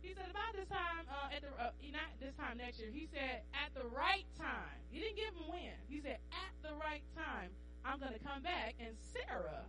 [0.02, 2.93] He said about this time, uh, at the uh, not this time next year.
[2.93, 4.78] He said at the right time.
[4.93, 5.76] He didn't give him when.
[5.89, 7.50] He said at the right time,
[7.84, 9.66] I'm going to come back, and Sarah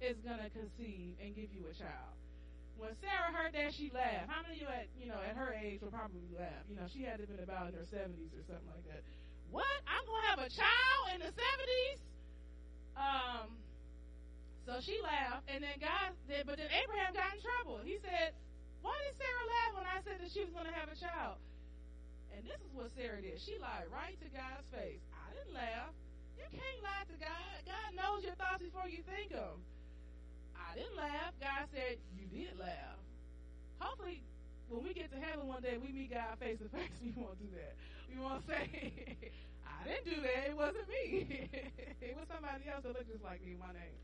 [0.00, 2.16] is going to conceive and give you a child.
[2.82, 4.26] When Sarah heard that, she laughed.
[4.26, 6.66] How many of you at you know at her age would probably laugh?
[6.66, 9.06] You know, she had to have been about in her seventies or something like that.
[9.54, 9.70] What?
[9.86, 11.98] I'm gonna have a child in the seventies?
[12.98, 13.54] Um,
[14.66, 17.82] so she laughed, and then God did, but then Abraham got in trouble.
[17.86, 18.34] He said,
[18.82, 21.38] Why did Sarah laugh when I said that she was going to have a child?
[22.34, 23.38] And this is what Sarah did.
[23.42, 25.02] She lied right to God's face.
[25.14, 25.94] I didn't laugh.
[26.34, 27.54] You can't lie to God.
[27.62, 29.62] God knows your thoughts before you think them.
[30.72, 31.36] I didn't laugh.
[31.36, 32.96] God said, You did laugh.
[33.78, 34.24] Hopefully,
[34.72, 36.96] when we get to heaven one day, we meet God face to face.
[37.04, 37.76] We won't do that.
[38.08, 38.72] We won't say,
[39.68, 40.48] I didn't do that.
[40.48, 41.28] It wasn't me.
[42.00, 44.00] it was somebody else that looked just like me, my name.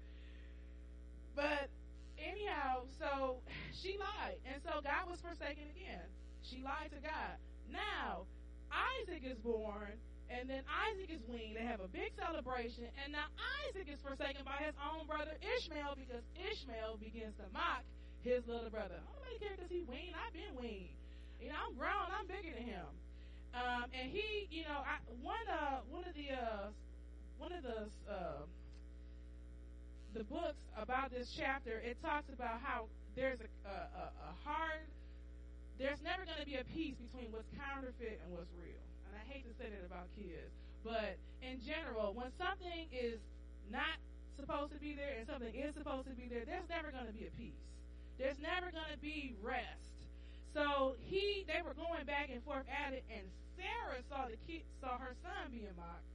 [1.33, 1.73] But
[2.21, 3.41] anyhow, so
[3.81, 4.37] she lied.
[4.45, 6.05] And so God was forsaken again.
[6.45, 7.41] She lied to God.
[7.73, 8.29] Now,
[8.69, 9.97] Isaac is born,
[10.29, 11.57] and then Isaac is weaned.
[11.57, 13.29] They have a big celebration, and now
[13.69, 17.85] Isaac is forsaken by his own brother Ishmael because Ishmael begins to mock
[18.23, 19.01] his little brother.
[19.01, 20.15] I don't really care because he weaned.
[20.17, 20.95] I've been weaned.
[21.41, 22.09] You know, I'm grown.
[22.13, 22.89] I'm bigger than him.
[23.57, 26.69] Um, and he, you know, I, one uh, one of the uh,
[27.39, 28.45] one of the uh,
[30.15, 34.87] the books about this chapter, it talks about how there's a, a, a hard,
[35.79, 38.83] there's never going to be a peace between what's counterfeit and what's real.
[39.09, 40.53] And I hate to say that about kids,
[40.85, 43.19] but in general, when something is
[43.73, 43.97] not
[44.37, 47.17] supposed to be there and something is supposed to be there, there's never going to
[47.17, 47.65] be a peace.
[48.21, 49.97] There's never going to be rest.
[50.55, 53.23] So he, they were going back and forth at it, and
[53.55, 56.07] Sarah saw the kid, saw her son being mocked.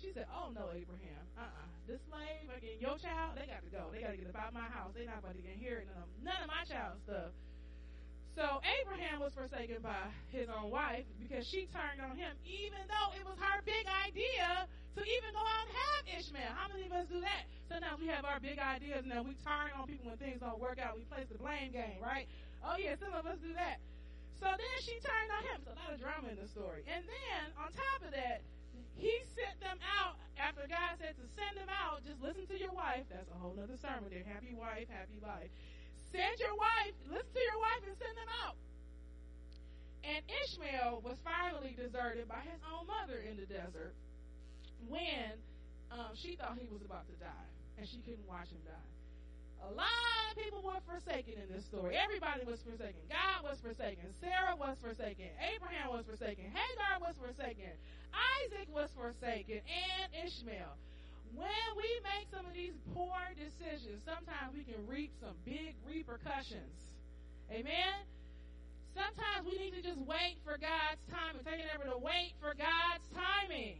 [0.00, 1.68] She said, "Oh no, Abraham, uh-uh.
[1.86, 3.86] This slave again, your child, they got to go.
[3.94, 4.90] They got to get about my house.
[4.94, 7.30] They not about to get here of none of my child stuff."
[8.32, 13.12] So Abraham was forsaken by his own wife because she turned on him, even though
[13.12, 14.64] it was her big idea
[14.96, 16.52] to even go out and have Ishmael.
[16.56, 17.44] How many of us do that?
[17.68, 20.60] Sometimes we have our big ideas and then we turn on people when things don't
[20.60, 20.96] work out.
[20.96, 22.24] We play the blame game, right?
[22.64, 23.84] Oh yeah, some of us do that.
[24.40, 25.58] So then she turned on him.
[25.68, 26.88] So a lot of drama in the story.
[26.88, 28.40] And then on top of that,
[28.96, 32.00] he sent them out after God said to send them out.
[32.04, 33.04] Just listen to your wife.
[33.12, 34.24] That's a whole other sermon there.
[34.24, 35.52] Happy wife, happy life.
[36.12, 38.56] Send your wife, listen to your wife and send them out.
[40.04, 43.96] And Ishmael was finally deserted by his own mother in the desert
[44.88, 45.40] when
[45.88, 47.48] um, she thought he was about to die
[47.78, 48.90] and she couldn't watch him die.
[49.62, 49.86] A lot
[50.26, 51.94] of people were forsaken in this story.
[51.94, 52.98] Everybody was forsaken.
[53.06, 54.10] God was forsaken.
[54.18, 55.30] Sarah was forsaken.
[55.38, 56.50] Abraham was forsaken.
[56.50, 57.70] Hagar was forsaken.
[58.10, 59.62] Isaac was forsaken.
[59.62, 60.74] And Ishmael.
[61.34, 66.76] When we make some of these poor decisions, sometimes we can reap some big repercussions.
[67.50, 68.04] Amen?
[68.92, 72.54] Sometimes we need to just wait for God's time take it ever to wait for
[72.54, 73.76] God's timing.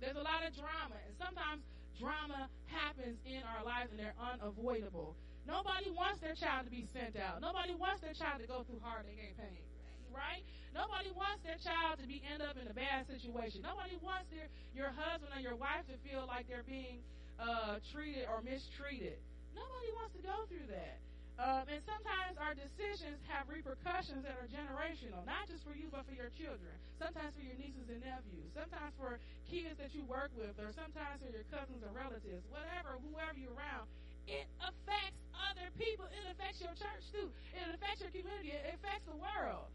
[0.00, 1.62] There's a lot of drama, and sometimes
[2.00, 5.14] drama happens in our lives and they're unavoidable.
[5.46, 7.40] Nobody wants their child to be sent out.
[7.40, 9.62] Nobody wants their child to go through heartache and pain,
[10.10, 10.42] right?
[10.74, 13.62] Nobody wants their child to be end up in a bad situation.
[13.62, 16.98] Nobody wants their your husband or your wife to feel like they're being
[17.38, 19.22] uh, treated or mistreated.
[19.54, 20.98] Nobody wants to go through that.
[21.34, 26.06] Um, and sometimes our decisions have repercussions that are generational, not just for you, but
[26.06, 26.70] for your children.
[26.98, 28.50] Sometimes for your nieces and nephews.
[28.54, 29.18] Sometimes for
[29.50, 32.46] kids that you work with, or sometimes for your cousins or relatives.
[32.54, 33.90] Whatever, whoever you're around,
[34.30, 36.06] it affects other people.
[36.10, 37.26] It affects your church too.
[37.50, 38.54] It affects your community.
[38.54, 39.70] It affects the world.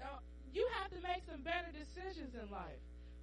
[0.00, 0.18] Uh,
[0.52, 2.80] you have to make some better decisions in life.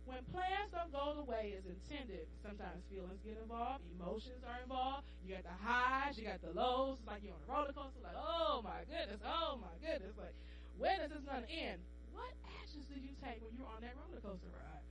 [0.08, 5.04] When plans don't go the way as intended, sometimes feelings get involved, emotions are involved.
[5.20, 6.96] You got the highs, you got the lows.
[7.04, 10.16] It's like you're on a roller coaster, like, oh my goodness, oh my goodness.
[10.16, 10.32] Like,
[10.80, 11.84] when is this going to end?
[12.16, 12.32] What
[12.64, 14.86] actions did you take when you were on that roller coaster ride?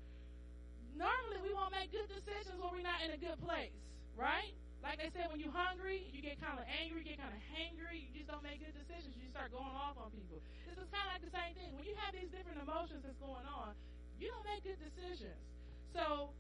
[1.00, 3.72] Normally, we won't make good decisions when we're not in a good place,
[4.20, 4.52] right?
[4.86, 7.42] Like they said, when you're hungry, you get kind of angry, you get kind of
[7.50, 9.18] hangry, you just don't make good decisions.
[9.18, 10.38] You start going off on people.
[10.62, 11.74] This is kind of like the same thing.
[11.74, 13.74] When you have these different emotions that's going on,
[14.22, 15.42] you don't make good decisions.
[15.90, 16.30] So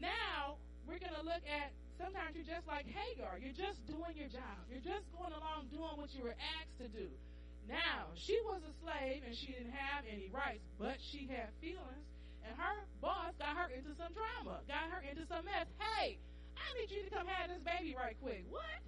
[0.00, 0.56] now
[0.88, 3.36] we're going to look at sometimes you're just like Hagar.
[3.36, 4.56] You're just doing your job.
[4.72, 7.12] You're just going along doing what you were asked to do.
[7.68, 12.08] Now, she was a slave and she didn't have any rights, but she had feelings.
[12.42, 15.70] And her boss got her into some drama, got her into some mess.
[15.78, 16.18] Hey,
[16.62, 18.46] I need you to come have this baby right quick.
[18.48, 18.78] What?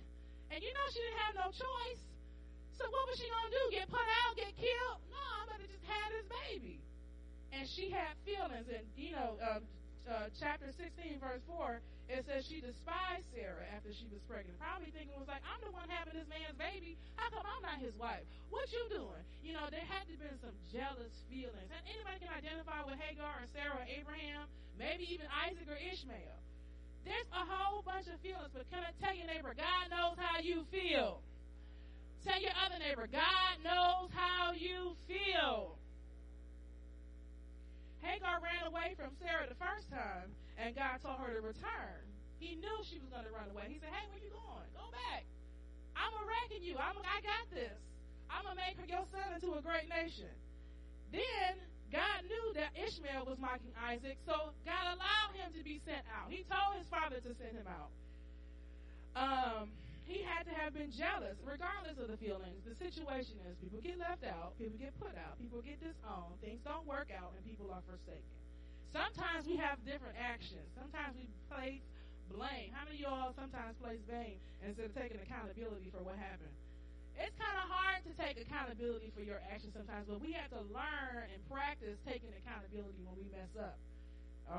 [0.54, 2.02] And you know she didn't have no choice.
[2.78, 3.64] So what was she going to do?
[3.74, 5.02] Get put out, get killed?
[5.10, 6.84] No, I'm going to just have this baby
[7.54, 8.66] and she had feelings.
[8.66, 9.62] And, you know, uh,
[10.04, 11.80] uh, chapter 16, verse 4,
[12.12, 14.60] it says she despised Sarah after she was pregnant.
[14.60, 17.00] Probably thinking was like, I'm the one having this man's baby.
[17.16, 18.26] How come I'm not his wife?
[18.52, 19.24] What you doing?
[19.40, 21.70] You know, there had to been some jealous feelings.
[21.72, 24.44] And anybody can identify with Hagar or Sarah or Abraham,
[24.76, 26.36] maybe even Isaac or Ishmael.
[27.04, 30.40] There's a whole bunch of feelings, but can I tell your neighbor, God knows how
[30.40, 31.20] you feel.
[32.24, 35.76] Tell your other neighbor, God knows how you feel.
[38.00, 42.00] Hagar ran away from Sarah the first time, and God told her to return.
[42.40, 43.72] He knew she was going to run away.
[43.72, 44.68] He said, "Hey, where you going?
[44.76, 45.24] Go back.
[45.96, 46.76] I'm a wrecking you.
[46.76, 46.96] I'm.
[46.96, 47.80] A, I got this.
[48.28, 50.28] I'm gonna make your son into a great nation."
[51.12, 51.56] Then
[51.92, 56.30] God knew that Ishmael was mocking Isaac, so God allowed him to be sent out.
[56.30, 57.90] He told his father to send him out.
[59.14, 59.70] Um,
[60.04, 62.60] he had to have been jealous, regardless of the feelings.
[62.66, 66.60] The situation is people get left out, people get put out, people get disowned, things
[66.66, 68.34] don't work out, and people are forsaken.
[68.92, 70.66] Sometimes we have different actions.
[70.78, 71.82] Sometimes we place
[72.30, 72.70] blame.
[72.70, 76.54] How many of y'all sometimes place blame instead of taking accountability for what happened?
[77.14, 80.62] It's kind of hard to take accountability for your actions sometimes, but we have to
[80.74, 83.78] learn and practice taking accountability when we mess up.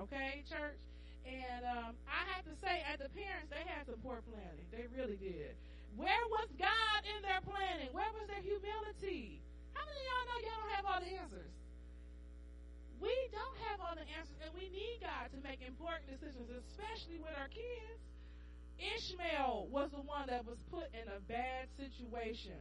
[0.08, 0.80] Okay, church?
[1.26, 4.66] And um, I have to say, as the parents, they had some poor planning.
[4.70, 5.58] They really did.
[5.98, 7.90] Where was God in their planning?
[7.92, 9.42] Where was their humility?
[9.74, 11.54] How many of y'all know y'all don't have all the answers?
[13.02, 17.20] We don't have all the answers, and we need God to make important decisions, especially
[17.20, 18.00] with our kids.
[18.80, 22.60] Ishmael was the one that was put in a bad situation,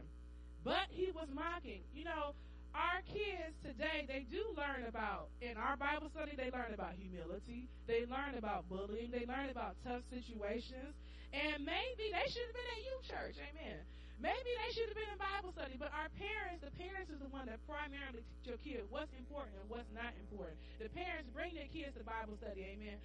[0.63, 1.83] but he was mocking.
[1.93, 2.33] You know,
[2.75, 7.71] our kids today, they do learn about, in our Bible study, they learn about humility.
[7.87, 9.11] They learn about bullying.
[9.15, 10.91] They learn about tough situations.
[11.31, 13.35] And maybe they should have been at youth church.
[13.39, 13.79] Amen.
[14.19, 15.75] Maybe they should have been in Bible study.
[15.75, 19.55] But our parents, the parents is the one that primarily teach your kid what's important
[19.59, 20.55] and what's not important.
[20.79, 22.63] The parents bring their kids to Bible study.
[22.75, 22.99] Amen.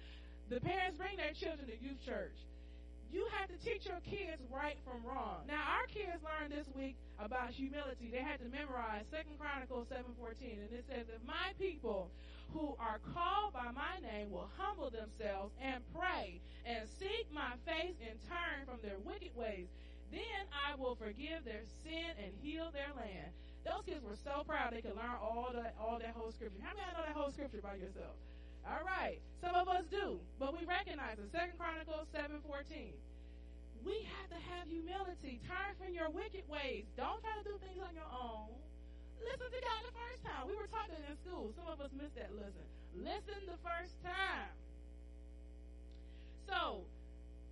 [0.51, 2.35] The parents bring their children to youth church
[3.11, 5.43] you have to teach your kids right from wrong.
[5.47, 8.07] Now, our kids learned this week about humility.
[8.11, 12.09] They had to memorize Second Chronicles 7.14, and it says, If my people
[12.55, 17.95] who are called by my name will humble themselves and pray and seek my face
[17.99, 19.67] and turn from their wicked ways,
[20.11, 23.31] then I will forgive their sin and heal their land.
[23.63, 26.59] Those kids were so proud they could learn all that all that whole scripture.
[26.63, 28.17] How many of you know that whole scripture by yourself?
[28.65, 29.19] All right.
[29.41, 31.31] Some of us do, but we recognize it.
[31.31, 32.93] Second Chronicles 7:14.
[33.81, 35.41] We have to have humility.
[35.49, 36.85] Turn from your wicked ways.
[36.93, 38.53] Don't try to do things on your own.
[39.17, 40.45] Listen to God the first time.
[40.45, 41.53] We were talking in school.
[41.57, 42.65] Some of us missed that lesson.
[42.93, 44.53] Listen the first time.
[46.45, 46.85] So,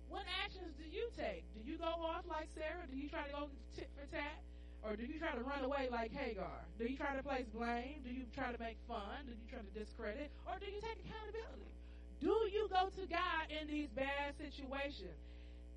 [0.08, 1.42] what actions do you take?
[1.54, 2.86] Do you go off like Sarah?
[2.90, 4.38] Do you try to go tit for tat?
[4.80, 6.64] Or do you try to run away like Hagar?
[6.80, 8.00] Do you try to place blame?
[8.00, 9.28] Do you try to make fun?
[9.28, 10.32] Do you try to discredit?
[10.48, 11.68] Or do you take accountability?
[12.20, 15.16] Do you go to God in these bad situations?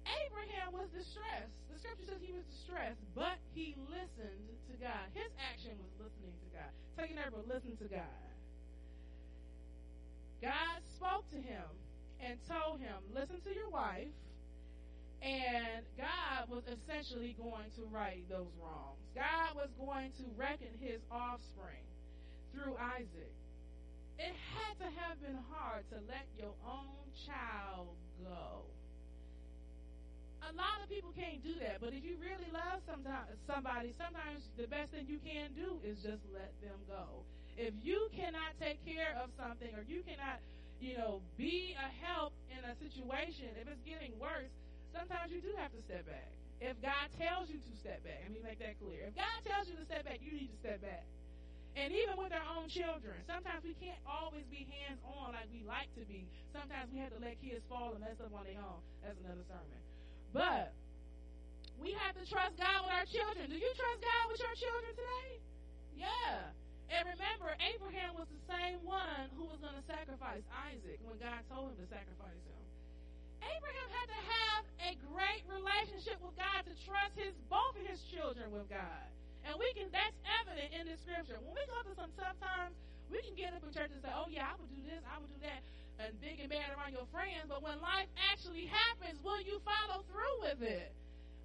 [0.08, 1.56] Abraham was distressed.
[1.72, 5.08] The scripture says he was distressed, but he listened to God.
[5.16, 6.72] His action was listening to God.
[6.96, 8.24] Tell your neighbor, listen to God.
[10.44, 11.64] God spoke to him
[12.20, 14.12] and told him, listen to your wife
[15.24, 19.00] and God was essentially going to right those wrongs.
[19.16, 21.88] God was going to reckon his offspring
[22.52, 23.32] through Isaac.
[24.20, 28.68] It had to have been hard to let your own child go.
[30.44, 34.44] A lot of people can't do that, but if you really love sometimes, somebody, sometimes
[34.60, 37.24] the best thing you can do is just let them go.
[37.56, 40.44] If you cannot take care of something or you cannot,
[40.84, 44.52] you know, be a help in a situation, if it's getting worse,
[44.94, 46.32] sometimes you do have to step back.
[46.62, 49.12] If God tells you to step back, let me make that clear.
[49.12, 51.04] If God tells you to step back, you need to step back.
[51.74, 55.66] And even with our own children, sometimes we can't always be hands on like we
[55.66, 56.30] like to be.
[56.54, 58.80] Sometimes we have to let kids fall and mess up on their own.
[59.02, 59.82] That's another sermon.
[60.32, 60.72] But
[61.82, 63.50] we have to trust God with our children.
[63.50, 65.30] Do you trust God with your children today?
[65.98, 66.54] Yeah.
[66.94, 71.42] And remember, Abraham was the same one who was going to sacrifice Isaac when God
[71.50, 72.63] told him to sacrifice him.
[73.44, 78.00] Abraham had to have a great relationship with God to trust his both of his
[78.12, 79.08] children with God.
[79.44, 81.40] And we can that's evident in the scripture.
[81.44, 82.76] When we go through some tough times,
[83.12, 85.20] we can get up in church and say, Oh yeah, I would do this, I
[85.20, 85.62] would do that,
[86.00, 90.02] and big and bad around your friends, but when life actually happens, will you follow
[90.10, 90.92] through with it?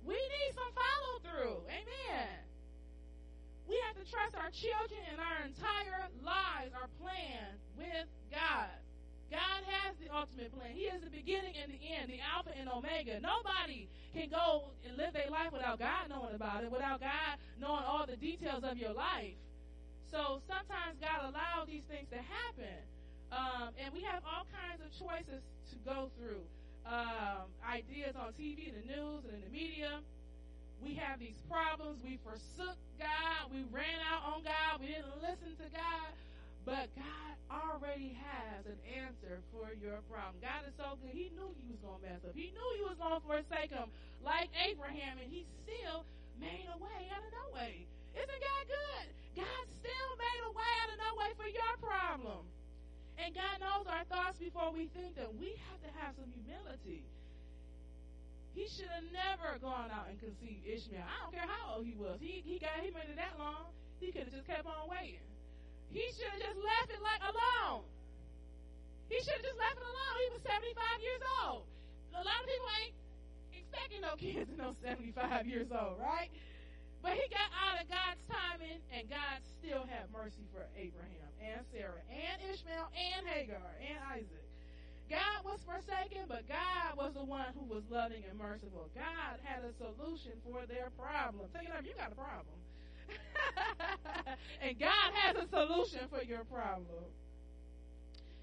[0.06, 1.58] We need some follow through.
[1.68, 2.32] Amen.
[3.68, 8.72] We have to trust our children and our entire lives are planned with God.
[9.30, 10.72] God has the ultimate plan.
[10.72, 13.20] He is the beginning and the end, the Alpha and Omega.
[13.20, 17.84] Nobody can go and live their life without God knowing about it, without God knowing
[17.84, 19.36] all the details of your life.
[20.10, 22.80] So sometimes God allows these things to happen.
[23.28, 26.40] Um, and we have all kinds of choices to go through.
[26.88, 30.00] Um, ideas on TV, the news, and in the media.
[30.80, 32.00] We have these problems.
[32.00, 33.52] We forsook God.
[33.52, 34.80] We ran out on God.
[34.80, 36.08] We didn't listen to God.
[36.68, 40.36] But God already has an answer for your problem.
[40.44, 41.16] God is so good.
[41.16, 42.36] He knew he was going to mess up.
[42.36, 43.88] He knew he was going to forsake him
[44.20, 46.04] like Abraham, and he still
[46.36, 47.88] made a way out of no way.
[48.12, 49.06] Isn't God good?
[49.40, 52.44] God still made a way out of no way for your problem.
[53.16, 55.40] And God knows our thoughts before we think them.
[55.40, 57.08] We have to have some humility.
[58.52, 61.00] He should have never gone out and conceived Ishmael.
[61.00, 62.20] I don't care how old he was.
[62.20, 63.72] He he got he made it that long.
[64.04, 65.24] He could have just kept on waiting.
[65.90, 67.84] He should have just left it like alone.
[69.08, 70.14] He should have just left it alone.
[70.20, 71.64] He was 75 years old.
[72.12, 72.96] A lot of people ain't
[73.56, 76.28] expecting no kids no 75 years old, right?
[77.00, 81.62] But he got out of God's timing, and God still had mercy for Abraham and
[81.70, 84.46] Sarah and Ishmael and Hagar and Isaac.
[85.08, 88.92] God was forsaken, but God was the one who was loving and merciful.
[88.92, 91.48] God had a solution for their problem.
[91.54, 92.52] Tell you, you got a problem.
[94.62, 97.08] and God has a solution for your problem.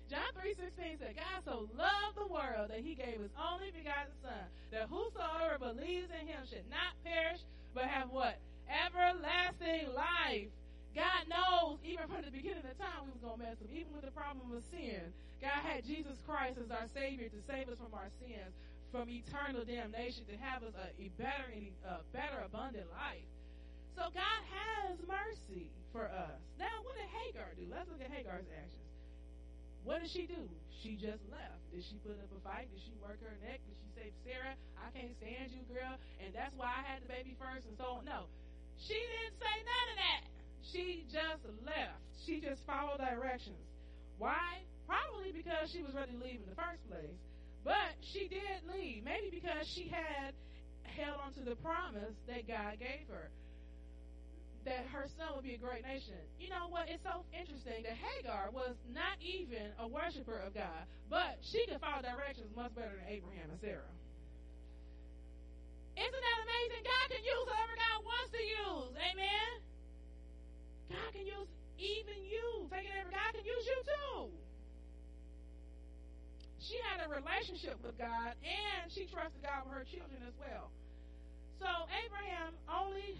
[0.09, 4.45] John 3.16 said, God so loved the world that he gave his only begotten son,
[4.70, 7.41] that whosoever believes in him should not perish,
[7.74, 8.38] but have what?
[8.70, 10.53] Everlasting life.
[10.93, 13.68] God knows, even from the beginning of the time, we was going to mess up.
[13.74, 15.11] Even with the problem of sin,
[15.41, 18.53] God had Jesus Christ as our Savior to save us from our sins,
[18.93, 23.28] from eternal damnation, to have us a, a better, a better, abundant life.
[23.95, 26.39] So God has mercy for us.
[26.59, 27.63] Now, what did Hagar do?
[27.71, 28.91] Let's look at Hagar's actions.
[29.87, 30.51] What did she do?
[30.83, 31.63] She just left.
[31.71, 32.67] Did she put up a fight?
[32.75, 33.63] Did she work her neck?
[33.63, 37.09] Did she say, Sarah, I can't stand you, girl, and that's why I had the
[37.09, 38.05] baby first, and so on?
[38.05, 38.27] No.
[38.75, 40.21] She didn't say none of that.
[40.59, 42.03] She just left.
[42.27, 43.63] She just followed directions.
[44.19, 44.59] Why?
[44.83, 47.15] Probably because she was ready to leave in the first place.
[47.63, 49.07] But she did leave.
[49.07, 50.35] Maybe because she had
[50.83, 53.31] held on to the promise that God gave her
[54.66, 56.18] that her son would be a great nation.
[56.41, 56.89] You know what?
[56.89, 61.78] It's so interesting that Hagar was not even a worshiper of God, but she could
[61.78, 63.93] follow directions much better than Abraham and Sarah.
[65.95, 66.84] Isn't that amazing?
[66.84, 68.91] God can use whoever God wants to use.
[68.99, 69.49] Amen.
[70.91, 71.49] God can use
[71.80, 72.68] even you.
[72.68, 74.20] Take it God can use you too.
[76.59, 80.74] She had a relationship with God and she trusted God with her children as well.
[81.61, 83.16] So Abraham only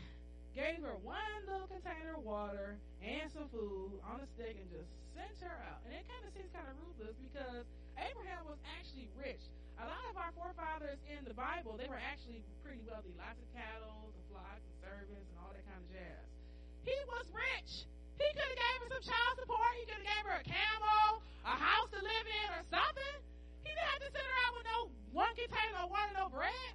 [0.56, 1.20] gave her one
[1.52, 5.84] little container of water and some food on a stick and just sent her out.
[5.84, 7.68] And it kind of seems kind of ruthless because
[8.00, 9.44] Abraham was actually rich.
[9.76, 13.12] A lot of our forefathers in the Bible, they were actually pretty wealthy.
[13.20, 16.24] Lots of cattle and flocks and servants and all that kind of jazz.
[16.88, 17.84] He was rich.
[18.16, 19.76] He could have gave her some child support.
[19.76, 23.16] He could have gave her a camel, a house to live in, or something.
[23.68, 24.80] He didn't have to send her out with no
[25.12, 26.72] one container of water, no bread.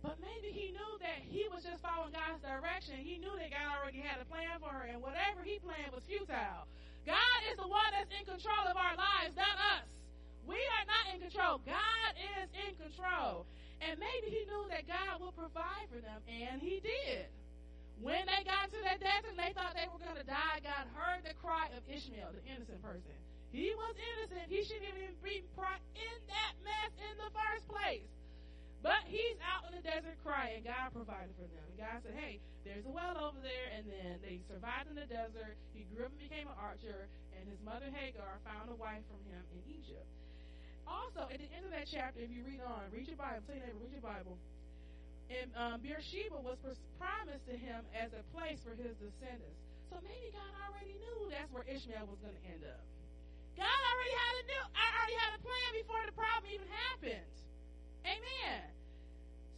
[0.00, 2.96] But maybe he knew that he was just following God's direction.
[3.00, 6.04] He knew that God already had a plan for her, and whatever he planned was
[6.08, 6.64] futile.
[7.04, 9.88] God is the one that's in control of our lives, not us.
[10.48, 11.60] We are not in control.
[11.68, 13.44] God is in control.
[13.80, 17.28] And maybe he knew that God would provide for them, and he did.
[18.00, 20.64] When they got to that desert, and they thought they were going to die.
[20.64, 23.12] God heard the cry of Ishmael, the innocent person.
[23.52, 24.48] He was innocent.
[24.48, 28.08] He shouldn't even be in that mess in the first place.
[28.80, 30.64] But he's out in the desert crying.
[30.64, 31.64] God provided for them.
[31.68, 33.68] And God said, hey, there's a well over there.
[33.76, 35.60] And then they survived in the desert.
[35.76, 37.08] He grew up and became an archer.
[37.36, 40.08] And his mother Hagar found a wife from him in Egypt.
[40.88, 43.44] Also, at the end of that chapter, if you read on, read your Bible.
[43.44, 44.40] Tell your neighbor, read your Bible.
[45.30, 46.58] And um, Beersheba was
[46.98, 49.60] promised to him as a place for his descendants.
[49.92, 52.82] So maybe God already knew that's where Ishmael was going to end up.
[53.54, 57.28] God already had a new, I already had a plan before the problem even happened.
[58.04, 58.60] Amen.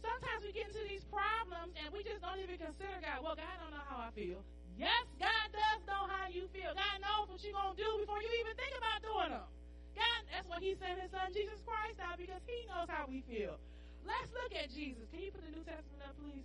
[0.03, 3.23] Sometimes we get into these problems and we just don't even consider God.
[3.23, 4.43] Well, God don't know how I feel.
[4.75, 6.73] Yes, God does know how you feel.
[6.75, 9.47] God knows what you're going to do before you even think about doing them.
[9.93, 13.21] God, that's why he sent his son Jesus Christ out because he knows how we
[13.29, 13.61] feel.
[14.03, 15.07] Let's look at Jesus.
[15.13, 16.43] Can you put the New Testament up, please?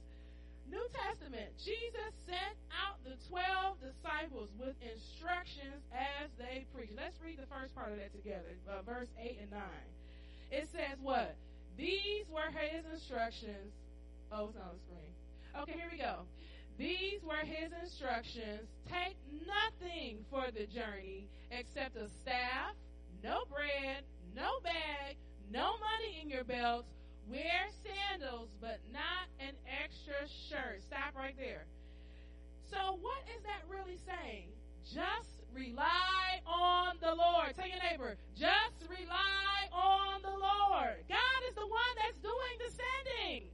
[0.68, 6.92] New Testament, Jesus sent out the 12 disciples with instructions as they preach.
[6.92, 9.60] Let's read the first part of that together, uh, verse 8 and 9.
[10.52, 11.36] It says what?
[11.78, 13.72] These were his instructions.
[14.32, 15.14] Oh, it's on the screen.
[15.62, 16.26] Okay, here we go.
[16.76, 18.66] These were his instructions.
[18.90, 19.14] Take
[19.46, 22.74] nothing for the journey except a staff,
[23.22, 24.02] no bread,
[24.34, 25.16] no bag,
[25.50, 26.90] no money in your belts.
[27.30, 30.82] Wear sandals, but not an extra shirt.
[30.82, 31.66] Stop right there.
[32.70, 34.48] So, what is that really saying?
[34.82, 37.54] Just rely on the Lord.
[37.56, 40.98] Tell your neighbor, just rely on the Lord.
[41.08, 43.48] God is the one that's doing the sending.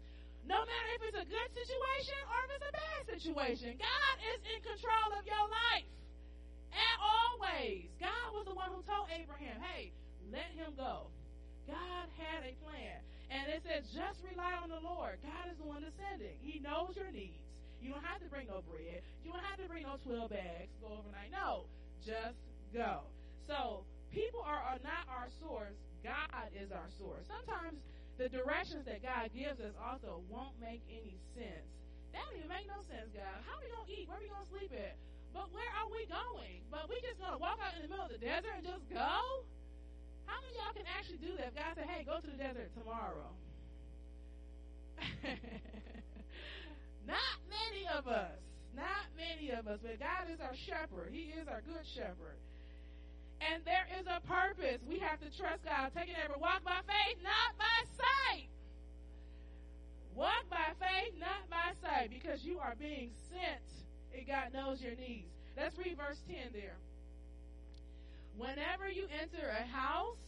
[0.45, 4.41] No matter if it's a good situation or if it's a bad situation, God is
[4.45, 5.89] in control of your life.
[6.75, 9.95] And always, God was the one who told Abraham, hey,
[10.29, 11.09] let him go.
[11.65, 12.99] God had a plan.
[13.33, 15.17] And it says, just rely on the Lord.
[15.25, 16.37] God is the one that's sending.
[16.45, 17.41] He knows your needs.
[17.81, 19.01] You don't have to bring no bread.
[19.25, 21.33] You don't have to bring no 12 bags, to go overnight.
[21.33, 21.65] No,
[22.05, 22.37] just
[22.73, 23.01] go.
[23.49, 25.75] So people are, are not our source.
[26.05, 27.25] God is our source.
[27.27, 27.81] Sometimes
[28.21, 31.67] the directions that God gives us also won't make any sense.
[32.13, 33.43] That don't even make no sense, God.
[33.43, 34.07] How are we gonna eat?
[34.07, 34.95] Where are we gonna sleep at?
[35.35, 36.63] But where are we going?
[36.71, 39.43] But we just gonna walk out in the middle of the desert and just go?
[40.31, 41.51] How many y'all can actually do that?
[41.51, 43.35] If God said, "Hey, go to the desert tomorrow,"
[47.07, 48.39] not many of us.
[48.77, 49.79] Not many of us.
[49.83, 51.11] But God is our shepherd.
[51.11, 52.39] He is our good shepherd.
[53.41, 54.83] And there is a purpose.
[54.89, 55.91] We have to trust God.
[55.95, 56.35] Take it ever.
[56.39, 58.49] Walk by faith, not by sight.
[60.15, 63.67] Walk by faith, not by sight, because you are being sent,
[64.17, 65.27] and God knows your needs.
[65.57, 66.77] Let's read verse 10 there.
[68.39, 70.23] Whenever you enter a house,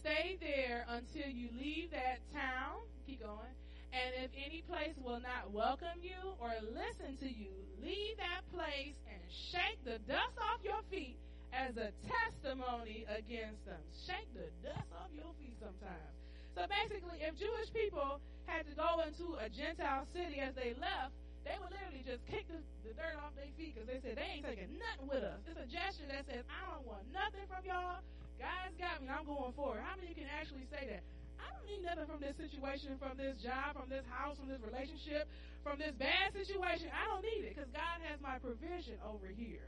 [0.00, 2.78] stay there until you leave that town.
[3.06, 3.54] Keep going.
[3.92, 8.96] And if any place will not welcome you or listen to you, leave that place
[9.08, 11.16] and shake the dust off your feet
[11.56, 13.80] as a testimony against them.
[14.04, 16.12] Shake the dust off your feet sometimes.
[16.52, 21.16] So basically, if Jewish people had to go into a Gentile city as they left,
[21.48, 24.28] they would literally just kick the, the dirt off their feet because they said they
[24.36, 25.40] ain't taking nothing with us.
[25.48, 28.04] It's a gesture that says, I don't want nothing from y'all.
[28.36, 29.08] God's got me.
[29.08, 29.80] I'm going forward.
[29.80, 31.02] How many can actually say that?
[31.38, 34.62] I don't need nothing from this situation, from this job, from this house, from this
[34.62, 35.30] relationship,
[35.62, 36.90] from this bad situation.
[36.92, 39.66] I don't need it because God has my provision over here.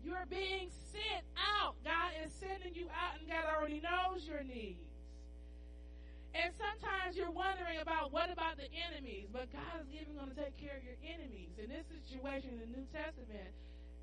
[0.00, 1.76] You're being sent out.
[1.84, 4.88] God is sending you out, and God already knows your needs.
[6.32, 10.38] And sometimes you're wondering about what about the enemies, but God is even going to
[10.38, 11.58] take care of your enemies.
[11.58, 13.50] In this situation in the New Testament,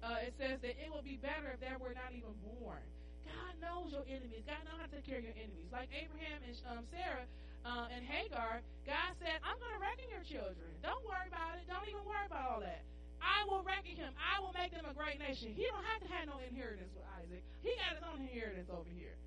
[0.03, 2.83] uh, it says that it would be better if they were not even born.
[3.27, 4.47] God knows your enemies.
[4.47, 5.67] God knows how to take care of your enemies.
[5.69, 7.27] Like Abraham and um, Sarah
[7.67, 10.71] uh, and Hagar, God said, I'm going to reckon your children.
[10.79, 11.67] Don't worry about it.
[11.67, 12.87] Don't even worry about all that.
[13.19, 14.13] I will reckon him.
[14.15, 15.51] I will make them a great nation.
[15.51, 17.43] He don't have to have no inheritance with Isaac.
[17.65, 19.17] He got his own inheritance over here.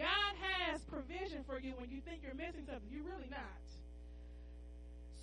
[0.00, 2.88] God has provision for you when you think you're missing something.
[2.88, 3.64] You're really not.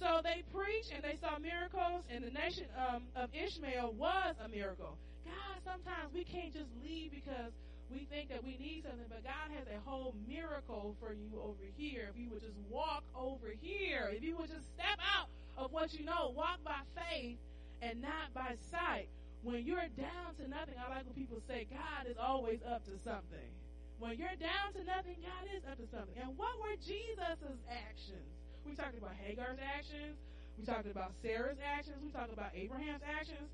[0.02, 4.50] So they preached and they saw miracles, and the nation um, of Ishmael was a
[4.50, 4.98] miracle.
[5.24, 7.54] God, sometimes we can't just leave because
[7.94, 11.64] we think that we need something, but God has a whole miracle for you over
[11.78, 12.10] here.
[12.10, 15.94] If you would just walk over here, if you would just step out of what
[15.94, 17.38] you know, walk by faith
[17.82, 19.08] and not by sight.
[19.44, 22.96] When you're down to nothing, I like when people say God is always up to
[23.04, 23.52] something.
[24.00, 26.16] When you're down to nothing, God is up to something.
[26.18, 28.28] And what were Jesus' actions?
[28.66, 30.16] We talked about Hagar's actions.
[30.58, 31.98] We talked about Sarah's actions.
[32.02, 33.52] We talked about Abraham's actions.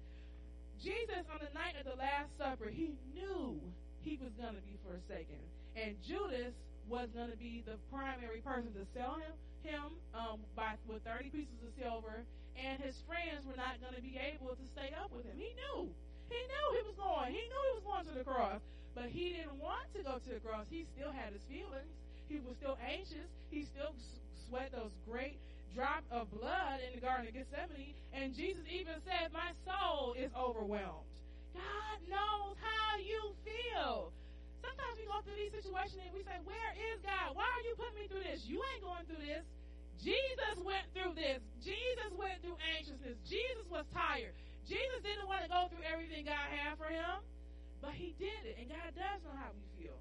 [0.80, 3.60] Jesus, on the night of the Last Supper, he knew
[4.04, 5.40] he was going to be forsaken.
[5.76, 6.56] And Judas
[6.88, 11.30] was going to be the primary person to sell him, him um, by, with 30
[11.30, 12.26] pieces of silver.
[12.58, 15.38] And his friends were not going to be able to stay up with him.
[15.38, 15.88] He knew.
[16.28, 17.32] He knew he was going.
[17.32, 18.60] He knew he was going to the cross.
[18.98, 20.68] But he didn't want to go to the cross.
[20.68, 21.94] He still had his feelings.
[22.28, 23.30] He was still anxious.
[23.50, 23.96] He still
[24.48, 25.40] sweat those great
[25.74, 27.96] drops of blood in the Garden of Gethsemane.
[28.14, 31.06] And Jesus even said, My soul is overwhelmed.
[31.60, 34.16] God knows how you feel.
[34.64, 37.36] Sometimes we go through these situations and we say, Where is God?
[37.36, 38.48] Why are you putting me through this?
[38.48, 39.44] You ain't going through this.
[40.00, 41.44] Jesus went through this.
[41.60, 43.20] Jesus went through anxiousness.
[43.28, 44.32] Jesus was tired.
[44.64, 47.20] Jesus didn't want to go through everything God had for him.
[47.84, 50.00] But he did it, and God does know how we feel.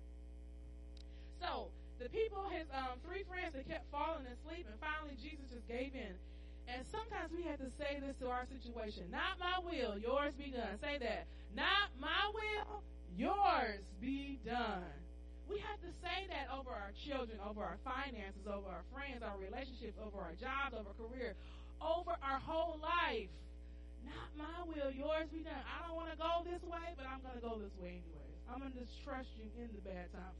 [1.38, 1.70] So
[2.02, 5.94] the people, his um, three friends, they kept falling asleep, and finally Jesus just gave
[5.94, 6.14] in.
[6.68, 10.52] And sometimes we have to say this to our situation: "Not my will, yours be
[10.52, 11.26] done." Say that.
[11.56, 12.82] Not my will,
[13.16, 14.84] yours be done.
[15.48, 19.40] We have to say that over our children, over our finances, over our friends, our
[19.40, 21.32] relationships, over our jobs, over career,
[21.80, 23.32] over our whole life.
[24.04, 25.64] Not my will, yours be done.
[25.64, 28.36] I don't want to go this way, but I'm going to go this way anyways.
[28.44, 30.36] I'm going to just trust you in the bad times.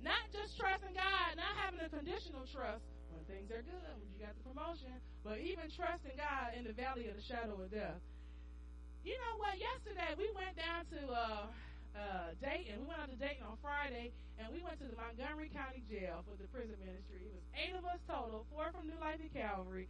[0.00, 2.84] Not just trusting God, not having a conditional trust
[3.26, 7.10] things are good, when you got the promotion, but even trusting God in the valley
[7.10, 8.00] of the shadow of death.
[9.06, 9.54] You know what?
[9.58, 11.46] Yesterday we went down to uh,
[11.94, 12.82] uh, Dayton.
[12.82, 16.26] We went out to Dayton on Friday, and we went to the Montgomery County Jail
[16.26, 17.22] for the prison ministry.
[17.22, 19.86] It was eight of us total, four from New Life in Calvary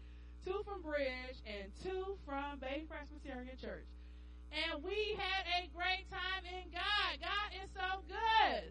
[0.46, 3.90] two from Bridge, and two from Bay Presbyterian Church.
[4.54, 7.18] And we had a great time in God.
[7.18, 8.70] God is so good.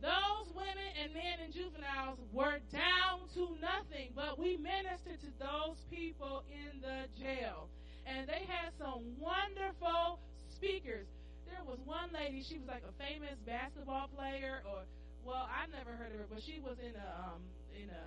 [0.00, 5.82] Those women and men and juveniles were down to nothing, but we ministered to those
[5.90, 7.68] people in the jail.
[8.06, 11.06] And they had some wonderful speakers.
[11.50, 14.86] There was one lady, she was like a famous basketball player, or,
[15.24, 17.42] well, I never heard of her, but she was in a, um,
[17.74, 18.06] in a,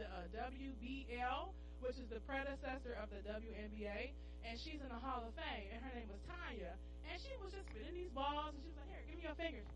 [0.00, 4.16] a WBL which is the predecessor of the WNBA,
[4.48, 6.72] and she's in the Hall of Fame, and her name was Tanya.
[7.04, 9.36] And she was just spinning these balls, and she was like, Here, give me your
[9.36, 9.68] fingers.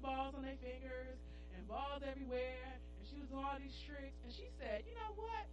[0.00, 1.20] The balls on their fingers,
[1.52, 4.16] and balls everywhere, and she was doing all these tricks.
[4.24, 5.44] And she said, You know what?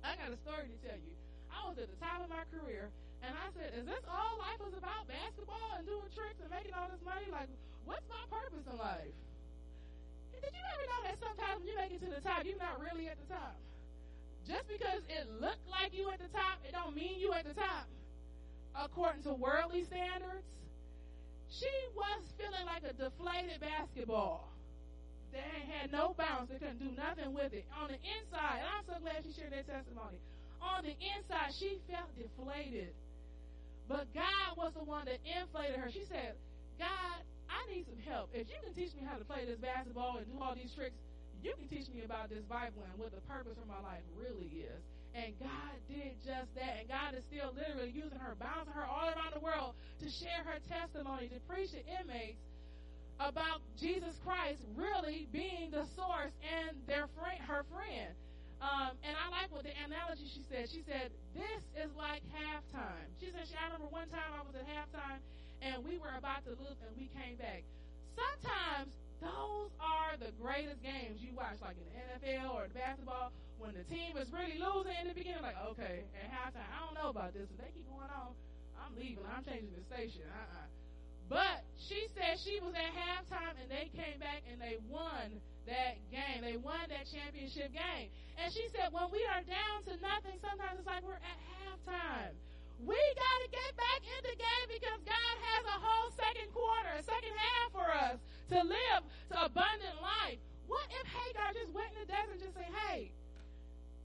[0.00, 1.12] I got a story to tell you.
[1.52, 2.88] I was at the top of my career,
[3.20, 5.12] and I said, Is this all life was about?
[5.12, 7.28] Basketball and doing tricks and making all this money?
[7.28, 7.52] Like,
[7.84, 9.12] what's my purpose in life?
[10.32, 12.80] Did you ever know that sometimes when you make it to the top, you're not
[12.80, 13.60] really at the top?
[14.48, 17.48] Just because it looked like you at the top, it don't mean you were at
[17.48, 17.92] the top.
[18.72, 20.48] According to worldly standards,
[21.60, 24.50] she was feeling like a deflated basketball
[25.30, 26.50] that had no bounce.
[26.50, 27.66] They couldn't do nothing with it.
[27.74, 30.18] On the inside, and I'm so glad she shared that testimony.
[30.62, 32.94] On the inside, she felt deflated.
[33.86, 35.90] But God was the one that inflated her.
[35.92, 36.34] She said,
[36.78, 37.18] God,
[37.50, 38.32] I need some help.
[38.32, 40.96] If you can teach me how to play this basketball and do all these tricks,
[41.44, 44.64] you can teach me about this Bible and what the purpose for my life really
[44.64, 44.80] is.
[45.14, 46.74] And God did just that.
[46.82, 50.42] And God is still literally using her, bouncing her all around the world to share
[50.42, 52.42] her testimony, to preach to inmates
[53.22, 58.10] about Jesus Christ really being the source and their friend, her friend.
[58.58, 60.66] Um, and I like what the analogy she said.
[60.66, 63.06] She said, This is like halftime.
[63.20, 65.20] She said, she, I remember one time I was at halftime
[65.62, 67.62] and we were about to lose and we came back.
[68.18, 73.32] Sometimes those are the greatest games you watch, like in the NFL or the basketball,
[73.58, 76.96] when the team is really losing in the beginning, like, okay, at halftime, I don't
[76.98, 77.48] know about this.
[77.48, 78.34] If they keep going on,
[78.76, 79.24] I'm leaving.
[79.24, 80.26] I'm changing the station.
[80.28, 80.68] Uh-uh.
[81.32, 85.96] But she said she was at halftime and they came back and they won that
[86.12, 86.44] game.
[86.44, 88.12] They won that championship game.
[88.36, 92.36] And she said, when we are down to nothing, sometimes it's like we're at halftime.
[92.84, 95.00] We got to get back in the game because
[98.54, 99.02] to live
[99.34, 100.38] to abundant life.
[100.70, 103.10] What if Hagar just went in the desert and just said, hey,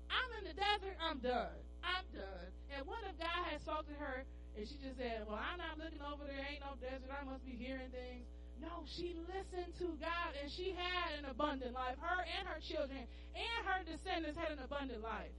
[0.10, 1.54] I'm in the desert, I'm done.
[1.86, 2.50] I'm done.
[2.74, 4.26] And what if God had spoken to her
[4.58, 7.46] and she just said, well, I'm not looking over there, ain't no desert, I must
[7.46, 8.26] be hearing things.
[8.58, 11.96] No, she listened to God and she had an abundant life.
[12.02, 13.06] Her and her children
[13.38, 15.32] and her descendants had an abundant life.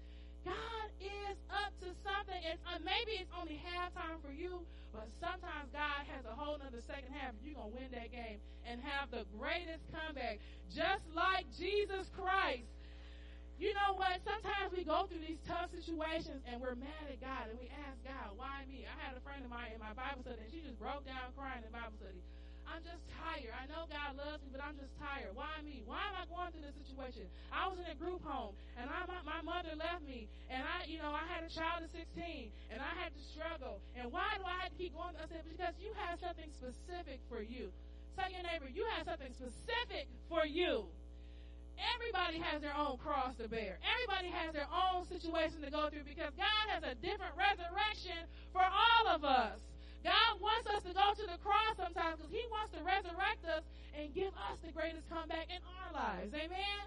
[0.44, 2.40] God is up to something.
[2.44, 6.82] It's uh, maybe it's only halftime for you, but sometimes God has a whole other
[6.86, 7.36] second half.
[7.44, 10.40] You're gonna win that game and have the greatest comeback,
[10.72, 12.68] just like Jesus Christ.
[13.60, 14.24] You know what?
[14.24, 18.00] Sometimes we go through these tough situations and we're mad at God and we ask
[18.00, 18.88] God, why me?
[18.88, 21.28] I had a friend of mine in my Bible study and she just broke down
[21.36, 22.24] crying in Bible study.
[22.70, 23.50] I'm just tired.
[23.50, 25.34] I know God loves me, but I'm just tired.
[25.34, 25.82] Why me?
[25.82, 27.26] Why am I going through this situation?
[27.50, 30.86] I was in a group home, and I, my, my mother left me, and I,
[30.86, 33.82] you know, I had a child at 16, and I had to struggle.
[33.98, 35.18] And why do I have to keep going?
[35.18, 37.74] I said, because you have something specific for you.
[38.14, 40.86] Tell your neighbor, you have something specific for you.
[41.80, 43.80] Everybody has their own cross to bear.
[43.80, 48.60] Everybody has their own situation to go through because God has a different resurrection for
[48.60, 49.56] all of us.
[50.04, 53.64] God wants us to go to the cross sometimes because He wants to resurrect us
[53.92, 56.32] and give us the greatest comeback in our lives.
[56.32, 56.80] Amen?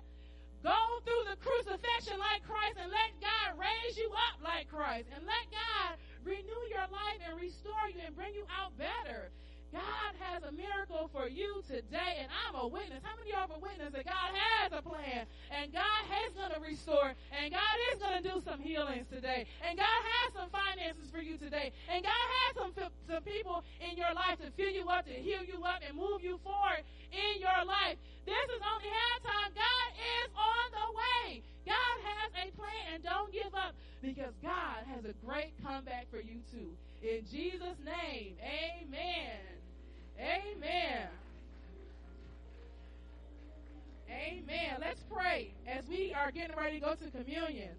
[0.64, 5.28] Go through the crucifixion like Christ and let God raise you up like Christ and
[5.28, 9.30] let God renew your life and restore you and bring you out better.
[9.74, 13.02] God has a miracle for you today, and I'm a witness.
[13.02, 16.34] How many of you are a witness that God has a plan, and God is
[16.38, 20.34] going to restore, and God is going to do some healings today, and God has
[20.38, 22.72] some finances for you today, and God has some
[23.10, 26.22] some people in your life to fill you up, to heal you up, and move
[26.22, 27.98] you forward in your life.
[28.30, 29.58] This is only halftime.
[29.58, 31.42] God is on the way.
[31.66, 33.74] God has a plan, and don't give up
[34.06, 36.70] because God has a great comeback for you too.
[37.02, 39.63] In Jesus' name, amen.
[40.20, 41.08] Amen.
[44.10, 44.78] Amen.
[44.80, 47.74] Let's pray as we are getting ready to go to communion.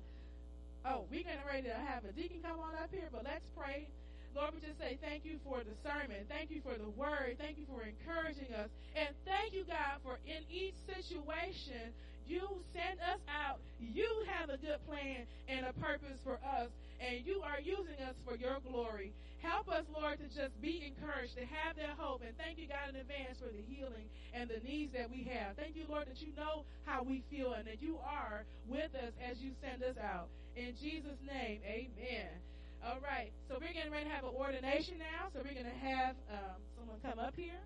[0.84, 3.88] Oh, we're getting ready to have a deacon come on up here, but let's pray.
[4.34, 6.26] Lord, we just say thank you for the sermon.
[6.28, 7.38] Thank you for the word.
[7.38, 8.68] Thank you for encouraging us.
[8.98, 11.94] And thank you, God, for in each situation,
[12.26, 12.42] you
[12.74, 13.60] send us out.
[13.78, 18.18] You have a good plan and a purpose for us, and you are using us
[18.26, 19.12] for your glory.
[19.44, 22.24] Help us, Lord, to just be encouraged, to have that hope.
[22.24, 25.60] And thank you, God, in advance for the healing and the needs that we have.
[25.60, 29.12] Thank you, Lord, that you know how we feel and that you are with us
[29.20, 30.32] as you send us out.
[30.56, 32.32] In Jesus' name, amen.
[32.80, 35.28] All right, so we're getting ready to have an ordination now.
[35.36, 37.60] So we're going to have um, someone come up here.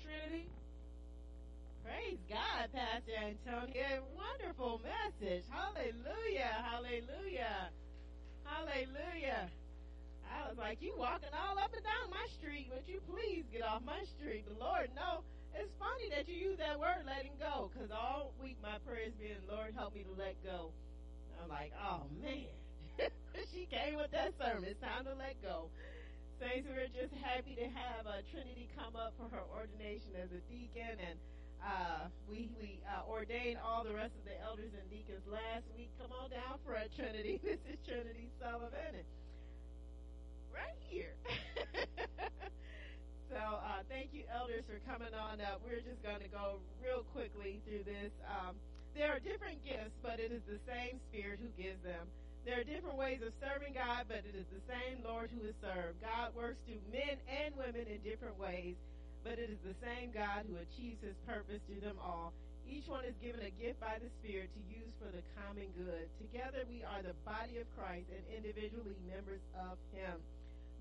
[0.00, 0.48] Trinity.
[1.84, 4.00] Praise God, Pastor Antonia.
[4.16, 5.44] Wonderful message.
[5.52, 6.56] Hallelujah.
[6.64, 7.68] Hallelujah.
[8.44, 9.52] Hallelujah.
[10.34, 12.66] I was like, you walking all up and down my street.
[12.74, 14.44] Would you please get off my street?
[14.50, 15.22] The Lord, no.
[15.54, 19.38] It's funny that you use that word, letting go, because all week my prayers been,
[19.46, 20.74] Lord, help me to let go.
[21.38, 22.50] I'm like, oh man.
[23.54, 24.66] she came with that sermon.
[24.66, 25.70] It's time to let go.
[26.42, 30.42] Saints, we're just happy to have uh, Trinity come up for her ordination as a
[30.50, 31.16] deacon, and
[31.62, 35.94] uh, we we uh, ordained all the rest of the elders and deacons last week.
[35.94, 37.38] Come on down for a Trinity.
[37.46, 38.98] This is Trinity Sullivan.
[38.98, 39.06] And
[40.54, 41.14] right here.
[43.30, 45.60] so uh, thank you, elders, for coming on up.
[45.66, 48.12] We're just going to go real quickly through this.
[48.26, 48.54] Um,
[48.94, 52.06] There are different gifts, but it is the same Spirit who gives them.
[52.46, 55.56] There are different ways of serving God, but it is the same Lord who is
[55.64, 55.98] served.
[56.02, 58.76] God works through men and women in different ways,
[59.24, 62.32] but it is the same God who achieves his purpose through them all.
[62.68, 66.06] Each one is given a gift by the Spirit to use for the common good.
[66.20, 70.16] Together we are the body of Christ and individually members of him.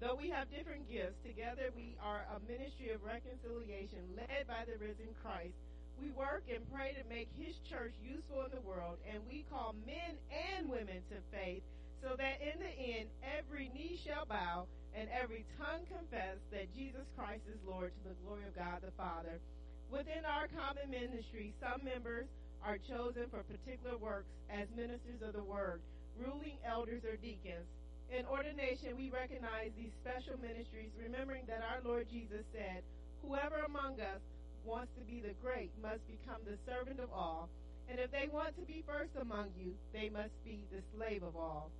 [0.04, 4.76] Though we have different gifts, together we are a ministry of reconciliation led by the
[4.76, 5.56] risen Christ.
[5.96, 9.72] We work and pray to make his church useful in the world, and we call
[9.88, 11.64] men and women to faith
[12.04, 17.08] so that in the end every knee shall bow and every tongue confess that Jesus
[17.16, 19.40] Christ is Lord to the glory of God the Father.
[19.88, 22.28] Within our common ministry, some members
[22.60, 25.80] are chosen for particular works as ministers of the word,
[26.20, 27.72] ruling elders or deacons.
[28.14, 32.84] In ordination, we recognize these special ministries, remembering that our Lord Jesus said,
[33.26, 34.22] Whoever among us
[34.64, 37.50] wants to be the great must become the servant of all,
[37.90, 41.36] and if they want to be first among you, they must be the slave of
[41.36, 41.72] all.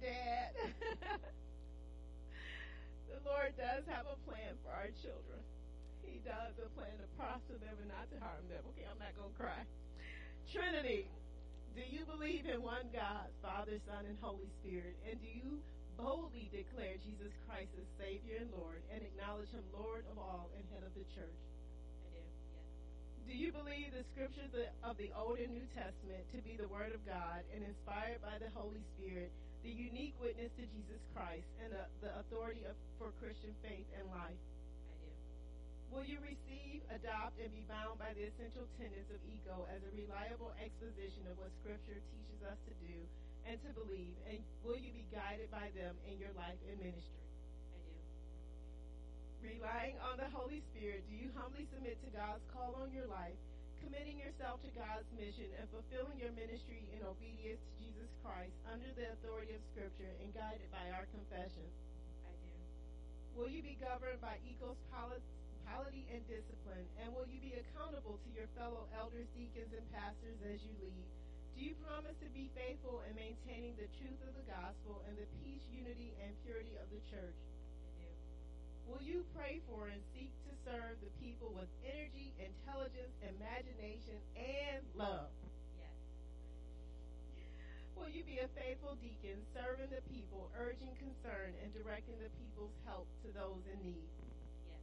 [0.00, 0.54] Dad.
[3.10, 5.40] the Lord does have a plan for our children.
[6.02, 8.64] He does a plan to prosper them and not to harm them.
[8.72, 9.62] Okay, I'm not going to cry.
[10.48, 11.04] Trinity,
[11.76, 14.96] do you believe in one God, Father, Son, and Holy Spirit?
[15.04, 15.60] And do you
[15.94, 20.64] boldly declare Jesus Christ as Savior and Lord and acknowledge Him Lord of all and
[20.72, 21.42] head of the church?
[22.02, 22.34] I do, yes.
[23.28, 24.50] Do you believe the scriptures
[24.82, 28.40] of the Old and New Testament to be the Word of God and inspired by
[28.40, 29.30] the Holy Spirit,
[29.68, 34.08] the unique witness to Jesus Christ, and the, the authority of, for Christian faith and
[34.08, 34.40] life?
[35.92, 39.92] Will you receive, adopt, and be bound by the essential tenets of ECO as a
[39.92, 42.96] reliable exposition of what Scripture teaches us to do
[43.44, 44.16] and to believe?
[44.32, 47.28] And will you be guided by them in your life and ministry?
[49.44, 53.36] Relying on the Holy Spirit, do you humbly submit to God's call on your life,
[53.82, 58.90] committing yourself to God's mission and fulfilling your ministry in obedience to Jesus Christ under
[58.94, 61.74] the authority of Scripture and guided by our confessions?
[62.26, 62.54] I do.
[63.38, 66.86] Will you be governed by ECO polity and discipline?
[67.02, 71.06] And will you be accountable to your fellow elders, deacons, and pastors as you lead?
[71.54, 75.26] Do you promise to be faithful in maintaining the truth of the gospel and the
[75.42, 77.34] peace, unity, and purity of the church?
[78.88, 84.80] Will you pray for and seek to serve the people with energy, intelligence, imagination, and
[84.96, 85.28] love?
[85.76, 85.92] Yes.
[87.92, 92.72] Will you be a faithful deacon, serving the people, urging concern, and directing the people's
[92.88, 94.08] help to those in need?
[94.72, 94.80] Yes.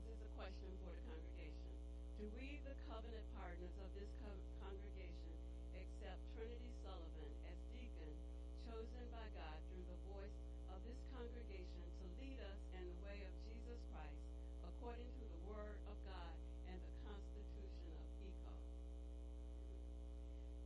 [0.00, 1.76] This is a question for the congregation.
[2.16, 5.36] Do we, the covenant partners of this co- congregation,
[5.76, 8.16] accept Trinity Sullivan as deacon,
[8.64, 10.45] chosen by God through the voice
[10.76, 14.20] of this congregation to lead us in the way of Jesus Christ,
[14.60, 16.36] according to the Word of God
[16.68, 18.52] and the Constitution of ECO?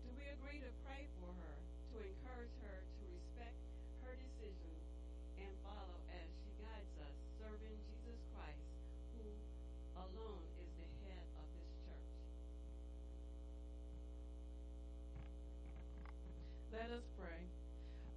[0.03, 1.57] Do we agree to pray for her,
[1.95, 3.55] to encourage her to respect
[4.03, 4.83] her decisions
[5.39, 8.67] and follow as she guides us, serving Jesus Christ,
[9.15, 9.31] who
[9.95, 12.11] alone is the head of this church?
[16.75, 17.47] Let us pray.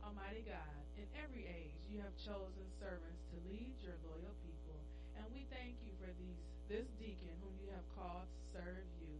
[0.01, 4.75] Almighty God, in every age you have chosen servants to lead your loyal people,
[5.15, 9.15] and we thank you for these this deacon whom you have called to serve you.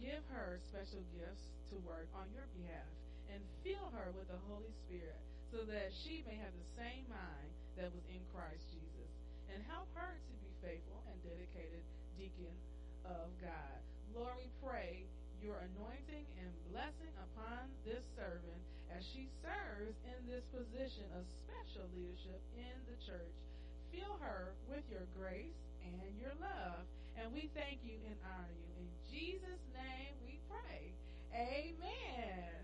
[0.00, 2.88] Give her special gifts to work on your behalf,
[3.28, 5.20] and fill her with the Holy Spirit,
[5.52, 9.12] so that she may have the same mind that was in Christ Jesus,
[9.52, 11.84] and help her to be faithful and dedicated
[12.16, 12.56] deacon
[13.04, 13.78] of God.
[14.16, 15.04] Lord, we pray
[15.44, 18.64] your anointing and blessing upon this servant
[18.94, 23.34] as she serves in this position of special leadership in the church.
[23.90, 26.86] Fill her with your grace and your love.
[27.18, 28.70] And we thank you and honor you.
[28.78, 30.94] In Jesus' name we pray.
[31.34, 32.54] Amen.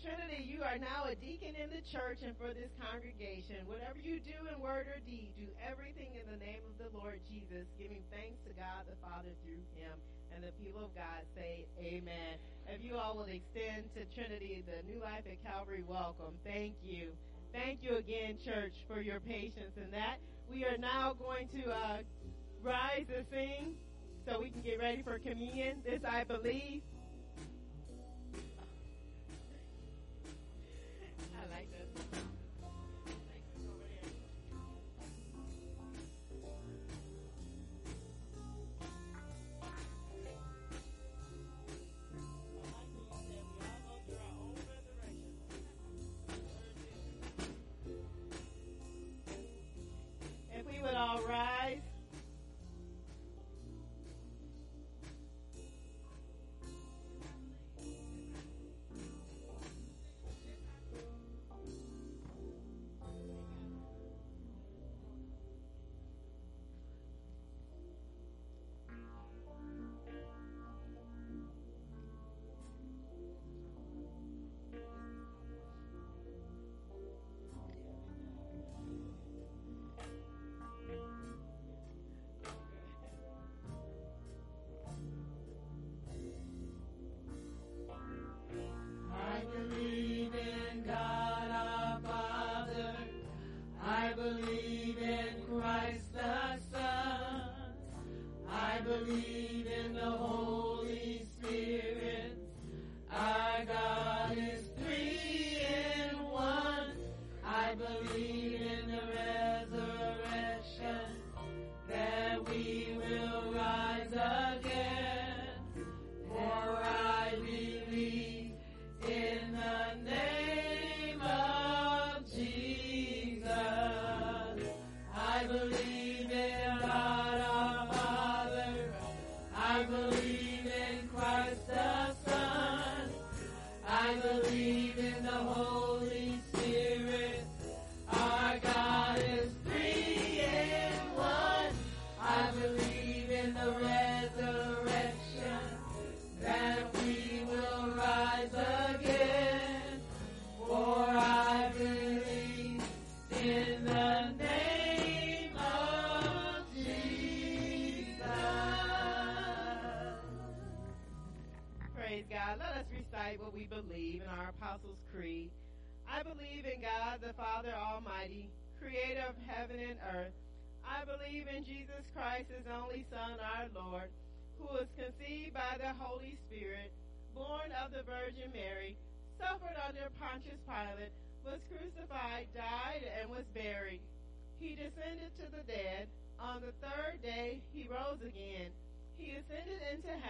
[0.00, 3.64] Trinity, you are now a deacon in the church and for this congregation.
[3.66, 7.18] Whatever you do in word or deed, do everything in the name of the Lord
[7.26, 9.92] Jesus, giving thanks to God the Father through him.
[10.36, 12.36] And the people of God say, Amen.
[12.68, 17.08] If you all will extend to Trinity the New Life at Calvary welcome, thank you.
[17.54, 20.18] Thank you again, church, for your patience in that.
[20.52, 21.98] We are now going to uh,
[22.62, 23.74] rise and sing
[24.28, 25.78] so we can get ready for communion.
[25.86, 26.82] This I believe.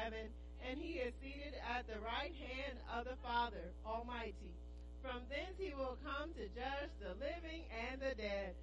[0.07, 0.31] Heaven,
[0.63, 4.55] and he is seated at the right hand of the Father Almighty.
[5.03, 8.55] From thence he will come to judge the living and the dead.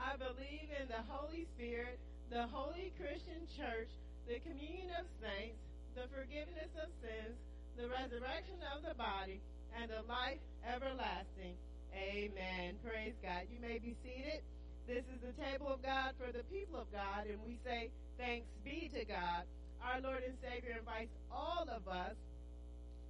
[0.00, 2.00] I believe in the Holy Spirit,
[2.32, 3.92] the holy Christian church,
[4.24, 5.60] the communion of saints,
[5.92, 7.36] the forgiveness of sins,
[7.76, 9.44] the resurrection of the body,
[9.76, 11.60] and the life everlasting.
[11.92, 12.80] Amen.
[12.80, 13.44] Praise God.
[13.52, 14.40] You may be seated.
[14.88, 18.48] This is the table of God for the people of God, and we say, Thanks
[18.64, 19.44] be to God.
[19.82, 22.16] Our Lord and Savior invites all of us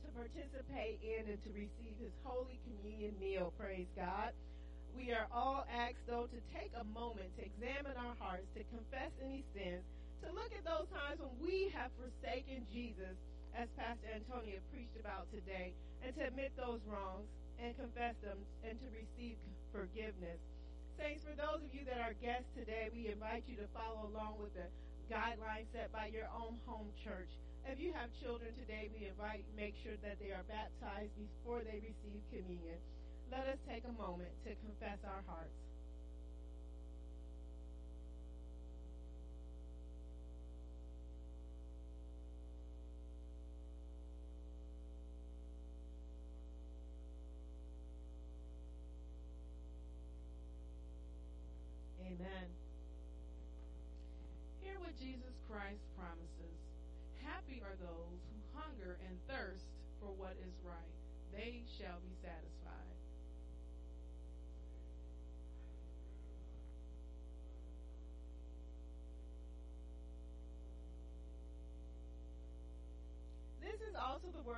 [0.04, 3.52] to participate in and to receive his holy communion meal.
[3.58, 4.32] Praise God.
[4.96, 9.12] We are all asked, though, to take a moment to examine our hearts, to confess
[9.20, 9.84] any sins,
[10.24, 13.12] to look at those times when we have forsaken Jesus,
[13.52, 17.28] as Pastor Antonia preached about today, and to admit those wrongs
[17.60, 19.36] and confess them and to receive
[19.72, 20.40] forgiveness.
[20.96, 24.40] Saints, for those of you that are guests today, we invite you to follow along
[24.40, 24.64] with the
[25.06, 27.30] guidelines set by your own home church.
[27.66, 31.82] If you have children today, we invite make sure that they are baptized before they
[31.82, 32.78] receive communion.
[33.30, 35.54] Let us take a moment to confess our hearts.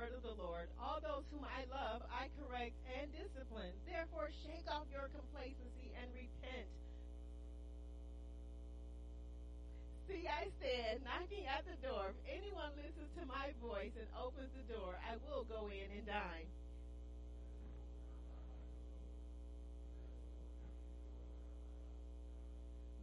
[0.09, 0.67] Word of the Lord.
[0.81, 3.73] All those whom I love, I correct and discipline.
[3.85, 6.67] Therefore, shake off your complacency and repent.
[10.09, 12.13] See, I said, knocking at the door.
[12.25, 16.05] If anyone listens to my voice and opens the door, I will go in and
[16.05, 16.49] dine.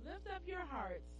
[0.04, 1.15] Lift up your hearts.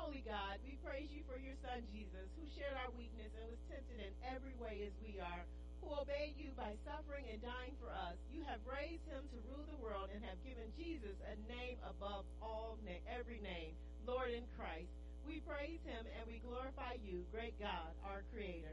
[0.00, 3.60] Holy God, we praise you for your son Jesus, who shared our weakness and was
[3.68, 5.44] tempted in every way as we are,
[5.84, 8.16] who obeyed you by suffering and dying for us.
[8.32, 12.24] You have raised him to rule the world and have given Jesus a name above
[12.40, 13.76] all na- every name,
[14.08, 14.88] Lord in Christ.
[15.28, 18.72] We praise him and we glorify you, great God, our creator.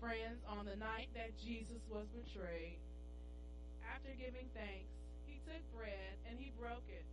[0.00, 2.80] Friends, on the night that Jesus was betrayed,
[3.84, 4.88] after giving thanks,
[5.28, 7.04] he took bread and he broke it.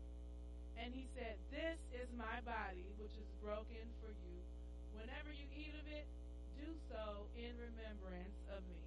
[0.80, 4.40] And he said, This is my body, which is broken for you.
[4.96, 6.08] Whenever you eat of it,
[6.56, 8.80] do so in remembrance of me.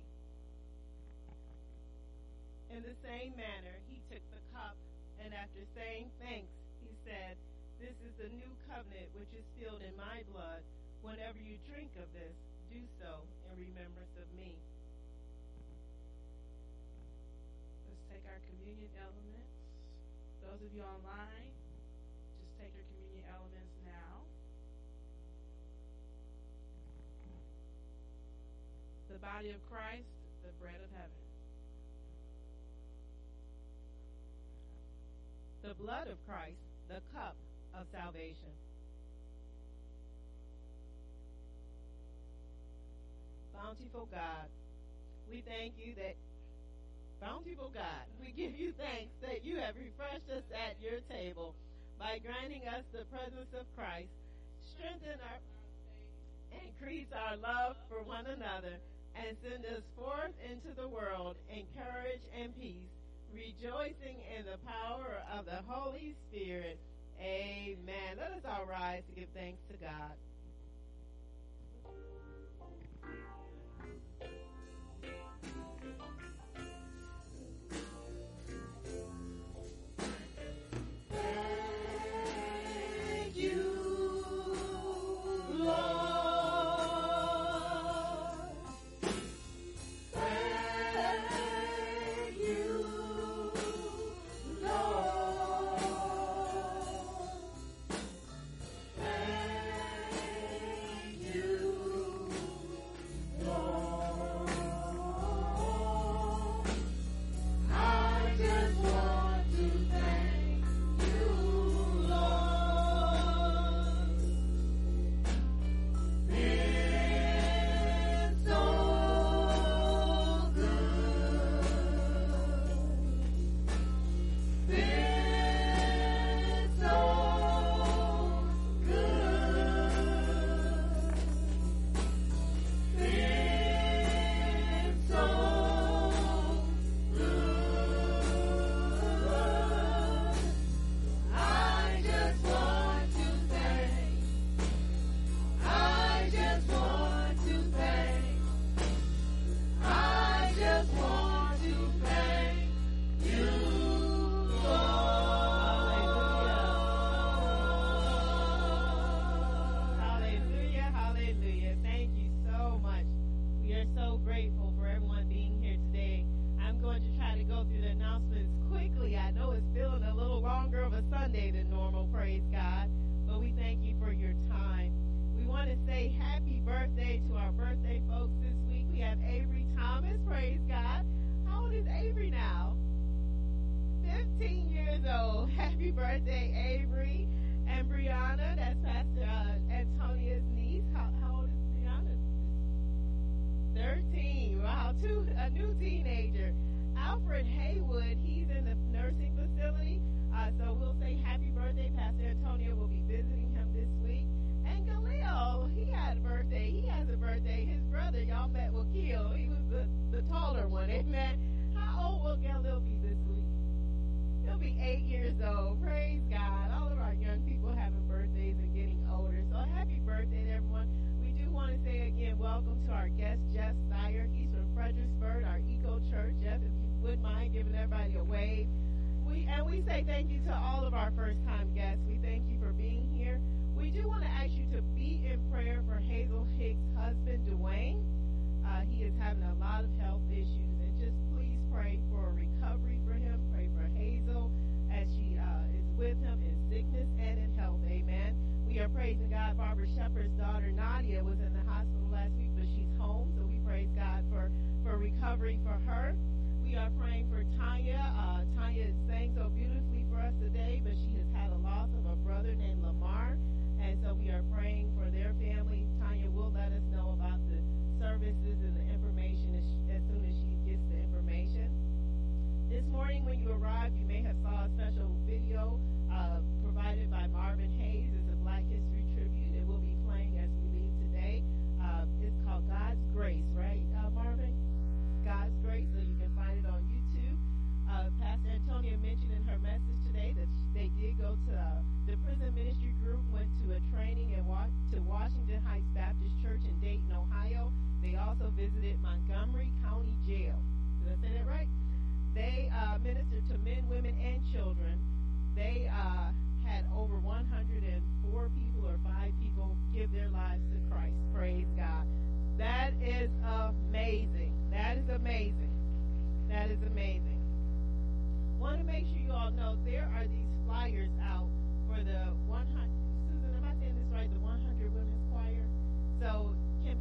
[2.72, 4.80] In the same manner, he took the cup,
[5.20, 7.36] and after saying thanks, he said,
[7.76, 10.64] This is the new covenant which is sealed in my blood.
[11.04, 12.32] Whenever you drink of this,
[12.72, 13.28] do so
[13.60, 14.56] remembrance of me.
[17.84, 19.52] Let's take our communion elements.
[20.40, 21.52] Those of you online,
[22.40, 24.24] just take your communion elements now.
[29.12, 30.08] The body of Christ,
[30.40, 31.20] the bread of heaven.
[35.60, 37.36] The blood of Christ, the cup
[37.76, 38.56] of salvation.
[43.60, 44.48] Bountiful God,
[45.28, 46.16] we thank you that,
[47.20, 51.54] bountiful God, we give you thanks that you have refreshed us at your table
[51.98, 54.08] by granting us the presence of Christ.
[54.72, 58.80] Strengthen our, faith, increase our love for one another,
[59.12, 62.88] and send us forth into the world in courage and peace,
[63.28, 66.80] rejoicing in the power of the Holy Spirit.
[67.20, 68.16] Amen.
[68.16, 70.16] Let us all rise to give thanks to God.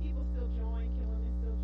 [0.03, 0.87] People still join?
[1.41, 1.55] Still?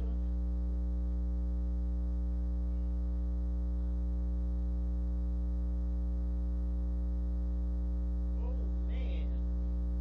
[8.43, 8.53] Oh
[8.89, 9.27] man,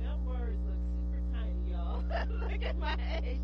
[0.03, 2.05] them words look super tiny, y'all.
[2.51, 3.41] look at my age.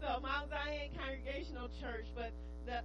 [0.00, 2.32] So Mount Zion Congregational Church, but
[2.66, 2.82] the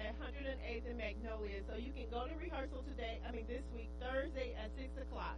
[0.00, 1.60] at 108th and Magnolia.
[1.68, 3.20] So you can go to rehearsal today.
[3.26, 5.36] I mean this week, Thursday at six o'clock.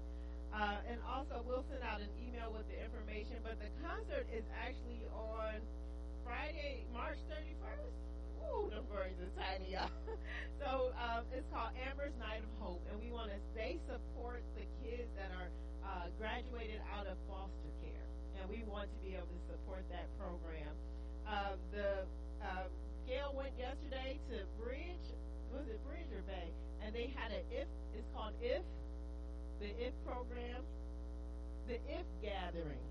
[0.52, 3.40] Uh, and also, we'll send out an email with the information.
[3.40, 5.64] But the concert is actually on
[6.24, 7.96] Friday, March 31st.
[8.52, 9.88] Ooh, the birds are tiny, y'all.
[10.60, 14.66] so um, it's called Amber's Night of Hope, and we want to they support the
[14.84, 15.48] kids that are
[15.86, 18.06] uh, graduated out of foster care,
[18.36, 20.74] and we want to be able to support that program.
[21.24, 22.04] Uh, the
[22.42, 22.66] uh,
[23.06, 25.06] Gail went yesterday to Bridge,
[25.54, 26.50] was it Bridge or Bay,
[26.82, 27.68] and they had a if.
[27.94, 28.62] It's called if
[29.62, 30.60] the if program,
[31.68, 32.82] the if gathering.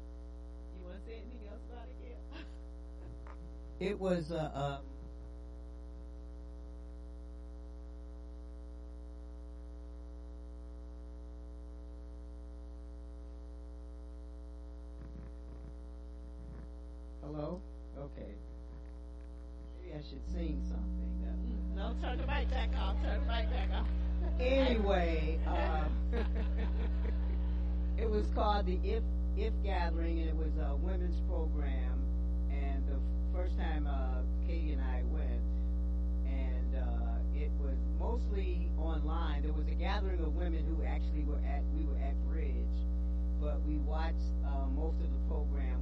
[0.79, 2.43] You want to say anything else about it, Gail?
[3.91, 4.77] It was uh, uh,
[17.23, 17.59] Hello?
[17.97, 18.40] Okay.
[19.91, 21.21] Maybe I should sing something.
[21.23, 22.95] That would- No, turn the mic back off.
[23.03, 23.87] Turn the mic back off.
[24.39, 25.83] Anyway, uh,
[27.97, 29.03] it was called the If
[29.37, 31.99] If Gathering, and it was a women's program.
[32.51, 32.99] And the
[33.33, 35.41] first time uh, Katie and I went,
[36.27, 39.43] and uh, it was mostly online.
[39.43, 42.77] There was a gathering of women who actually were at we were at Bridge,
[43.41, 44.15] but we watched
[44.45, 45.79] uh, most of the program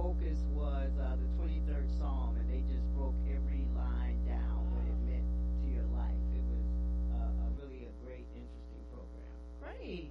[0.00, 4.96] focus was uh, the 23rd Psalm, and they just broke every line down what it
[5.04, 5.28] meant
[5.60, 6.16] to your life.
[6.32, 6.64] It was
[7.20, 9.36] uh, a really a great, interesting program.
[9.60, 10.08] Great.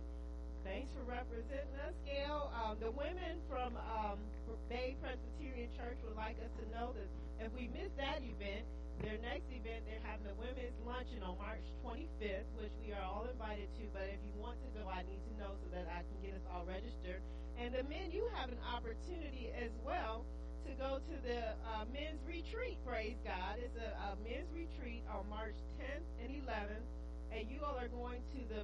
[0.62, 2.54] Thanks for representing us, Gail.
[2.54, 4.22] Um, the women from um,
[4.70, 7.10] Bay Presbyterian Church would like us to know that
[7.42, 8.70] if we miss that event,
[9.02, 13.26] their next event, they're having a women's luncheon on March 25th, which we are all
[13.26, 13.90] invited to.
[13.90, 16.38] But if you want to go, I need to know so that I can get
[16.38, 17.26] us all registered.
[17.60, 20.24] And the men, you have an opportunity as well
[20.64, 22.80] to go to the uh, men's retreat.
[22.88, 23.60] Praise God!
[23.60, 26.88] It's a, a men's retreat on March 10th and 11th,
[27.36, 28.64] and you all are going to the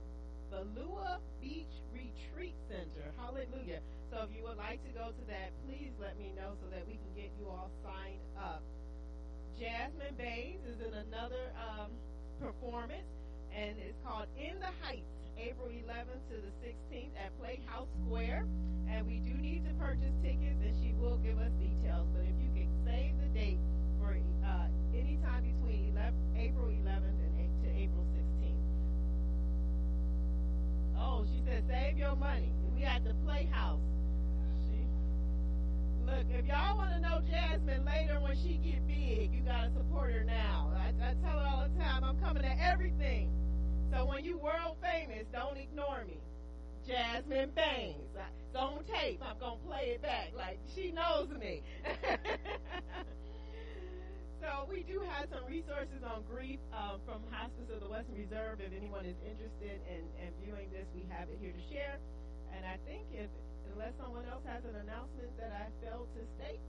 [0.73, 3.11] Beulah Beach Retreat Center.
[3.19, 3.83] Hallelujah.
[4.11, 6.87] So if you would like to go to that, please let me know so that
[6.87, 8.63] we can get you all signed up.
[9.59, 11.91] Jasmine Bays is in another um,
[12.39, 13.07] performance,
[13.51, 18.47] and it's called In the Heights, April 11th to the 16th at Playhouse Square.
[18.89, 22.07] And we do need to purchase tickets, and she will give us details.
[22.13, 23.59] But if you can save the date
[23.99, 28.65] for uh, any time between 11, April 11th and to April 16th.
[30.97, 32.51] Oh, she said, save your money.
[32.75, 33.81] We at the Playhouse.
[34.69, 34.79] She,
[36.05, 40.13] look, if y'all want to know Jasmine later when she get big, you gotta support
[40.13, 40.71] her now.
[40.77, 43.29] I, I tell her all the time, I'm coming to everything.
[43.91, 46.19] So when you world famous, don't ignore me.
[46.87, 48.13] Jasmine Baines.
[48.13, 49.21] It's on tape.
[49.25, 50.31] I'm gonna play it back.
[50.35, 51.63] Like she knows me.
[54.45, 58.61] So we do have some resources on grief uh, from Hospice of the Western Reserve.
[58.61, 61.97] If anyone is interested in, in viewing this, we have it here to share.
[62.53, 63.25] And I think if
[63.73, 66.61] unless someone else has an announcement that I failed to state.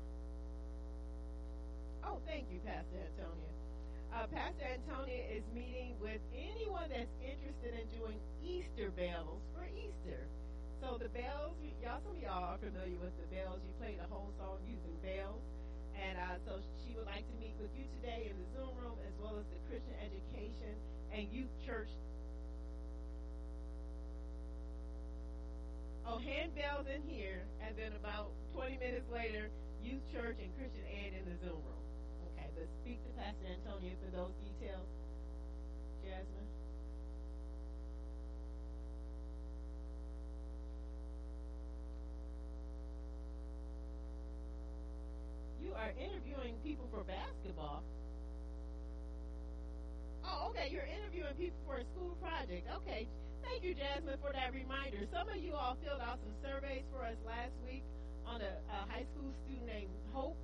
[2.03, 3.56] Oh, thank you, Pastor Antonia.
[4.13, 10.27] Uh, Pastor Antonia is meeting with anyone that's interested in doing Easter bells for Easter.
[10.81, 13.61] So the bells, y'all, some of y'all are familiar with the bells.
[13.65, 15.43] You played a whole song using bells.
[15.97, 19.01] And uh, so she would like to meet with you today in the Zoom room
[19.01, 20.77] as well as the Christian Education
[21.13, 21.89] and Youth Church.
[26.07, 29.51] Oh, handbells in here, and then about 20 minutes later,
[29.83, 31.86] Youth Church and Christian Ed in the Zoom room.
[32.57, 34.89] But speak to Pastor Antonio for those details.
[36.01, 36.49] Jasmine?
[45.61, 47.85] You are interviewing people for basketball.
[50.25, 50.71] Oh, okay.
[50.73, 52.67] You're interviewing people for a school project.
[52.83, 53.07] Okay.
[53.45, 55.07] Thank you, Jasmine, for that reminder.
[55.13, 57.85] Some of you all filled out some surveys for us last week
[58.27, 60.37] on a, a high school student named Hope.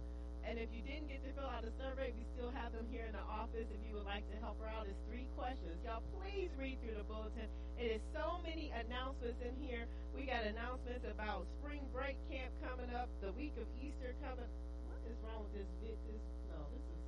[0.43, 3.07] And if you didn't get to fill out a survey, we still have them here
[3.07, 4.91] in the office if you would like to help her out.
[4.91, 5.79] It's three questions.
[5.87, 7.47] Y'all, please read through the bulletin.
[7.79, 9.87] It is so many announcements in here.
[10.13, 14.51] We got announcements about spring break camp coming up, the week of Easter coming.
[14.91, 15.69] What is wrong with this?
[15.81, 17.01] This no, this is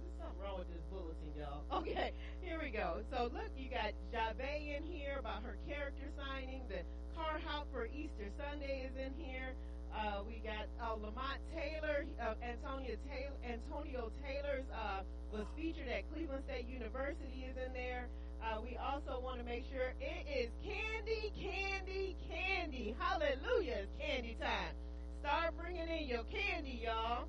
[0.00, 1.62] there's something wrong with this bulletin, y'all.
[1.84, 3.02] Okay, here we go.
[3.10, 6.62] So look, you got Jave in here about her character signing.
[6.70, 9.52] The car hop for Easter Sunday is in here.
[9.94, 16.02] Uh, we got uh, Lamont Taylor, uh, Antonio Taylor, Antonio Taylor's uh, was featured at
[16.12, 18.08] Cleveland State University is in there.
[18.42, 22.94] Uh, we also want to make sure it is candy, candy, candy.
[22.98, 23.86] Hallelujah!
[23.86, 24.74] It's candy time.
[25.22, 27.24] Start bringing in your candy, y'all,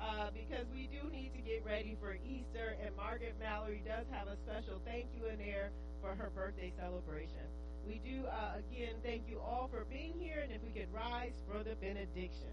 [0.00, 2.74] uh, because we do need to get ready for Easter.
[2.82, 5.70] And Margaret Mallory does have a special thank you in there
[6.00, 7.46] for her birthday celebration.
[7.86, 11.34] We do, uh, again, thank you all for being here, and if we could rise
[11.48, 12.50] for the benediction.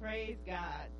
[0.00, 0.90] Praise God.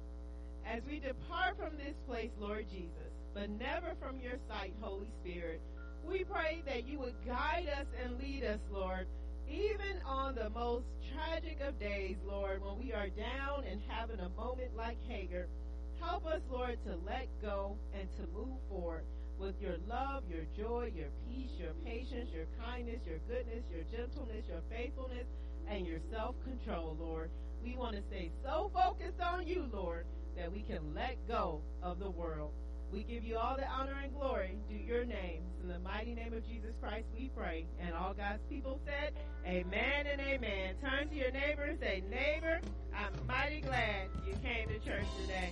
[0.65, 5.61] As we depart from this place, Lord Jesus, but never from your sight, Holy Spirit,
[6.05, 9.07] we pray that you would guide us and lead us, Lord,
[9.51, 14.29] even on the most tragic of days, Lord, when we are down and having a
[14.31, 15.47] moment like Hagar.
[16.01, 19.05] Help us, Lord, to let go and to move forward
[19.43, 24.45] with your love, your joy, your peace, your patience, your kindness, your goodness, your gentleness,
[24.49, 25.27] your faithfulness,
[25.69, 27.29] and your self control, Lord.
[27.63, 30.07] We want to stay so focused on you, Lord,
[30.37, 32.53] that we can let go of the world.
[32.93, 35.43] We give you all the honor and glory due your name.
[35.63, 37.67] In the mighty name of Jesus Christ, we pray.
[37.81, 39.15] And all God's people said,
[39.47, 40.75] Amen and amen.
[40.81, 42.61] Turn to your neighbor and say, Neighbor,
[42.95, 45.51] I'm mighty glad you came to church today.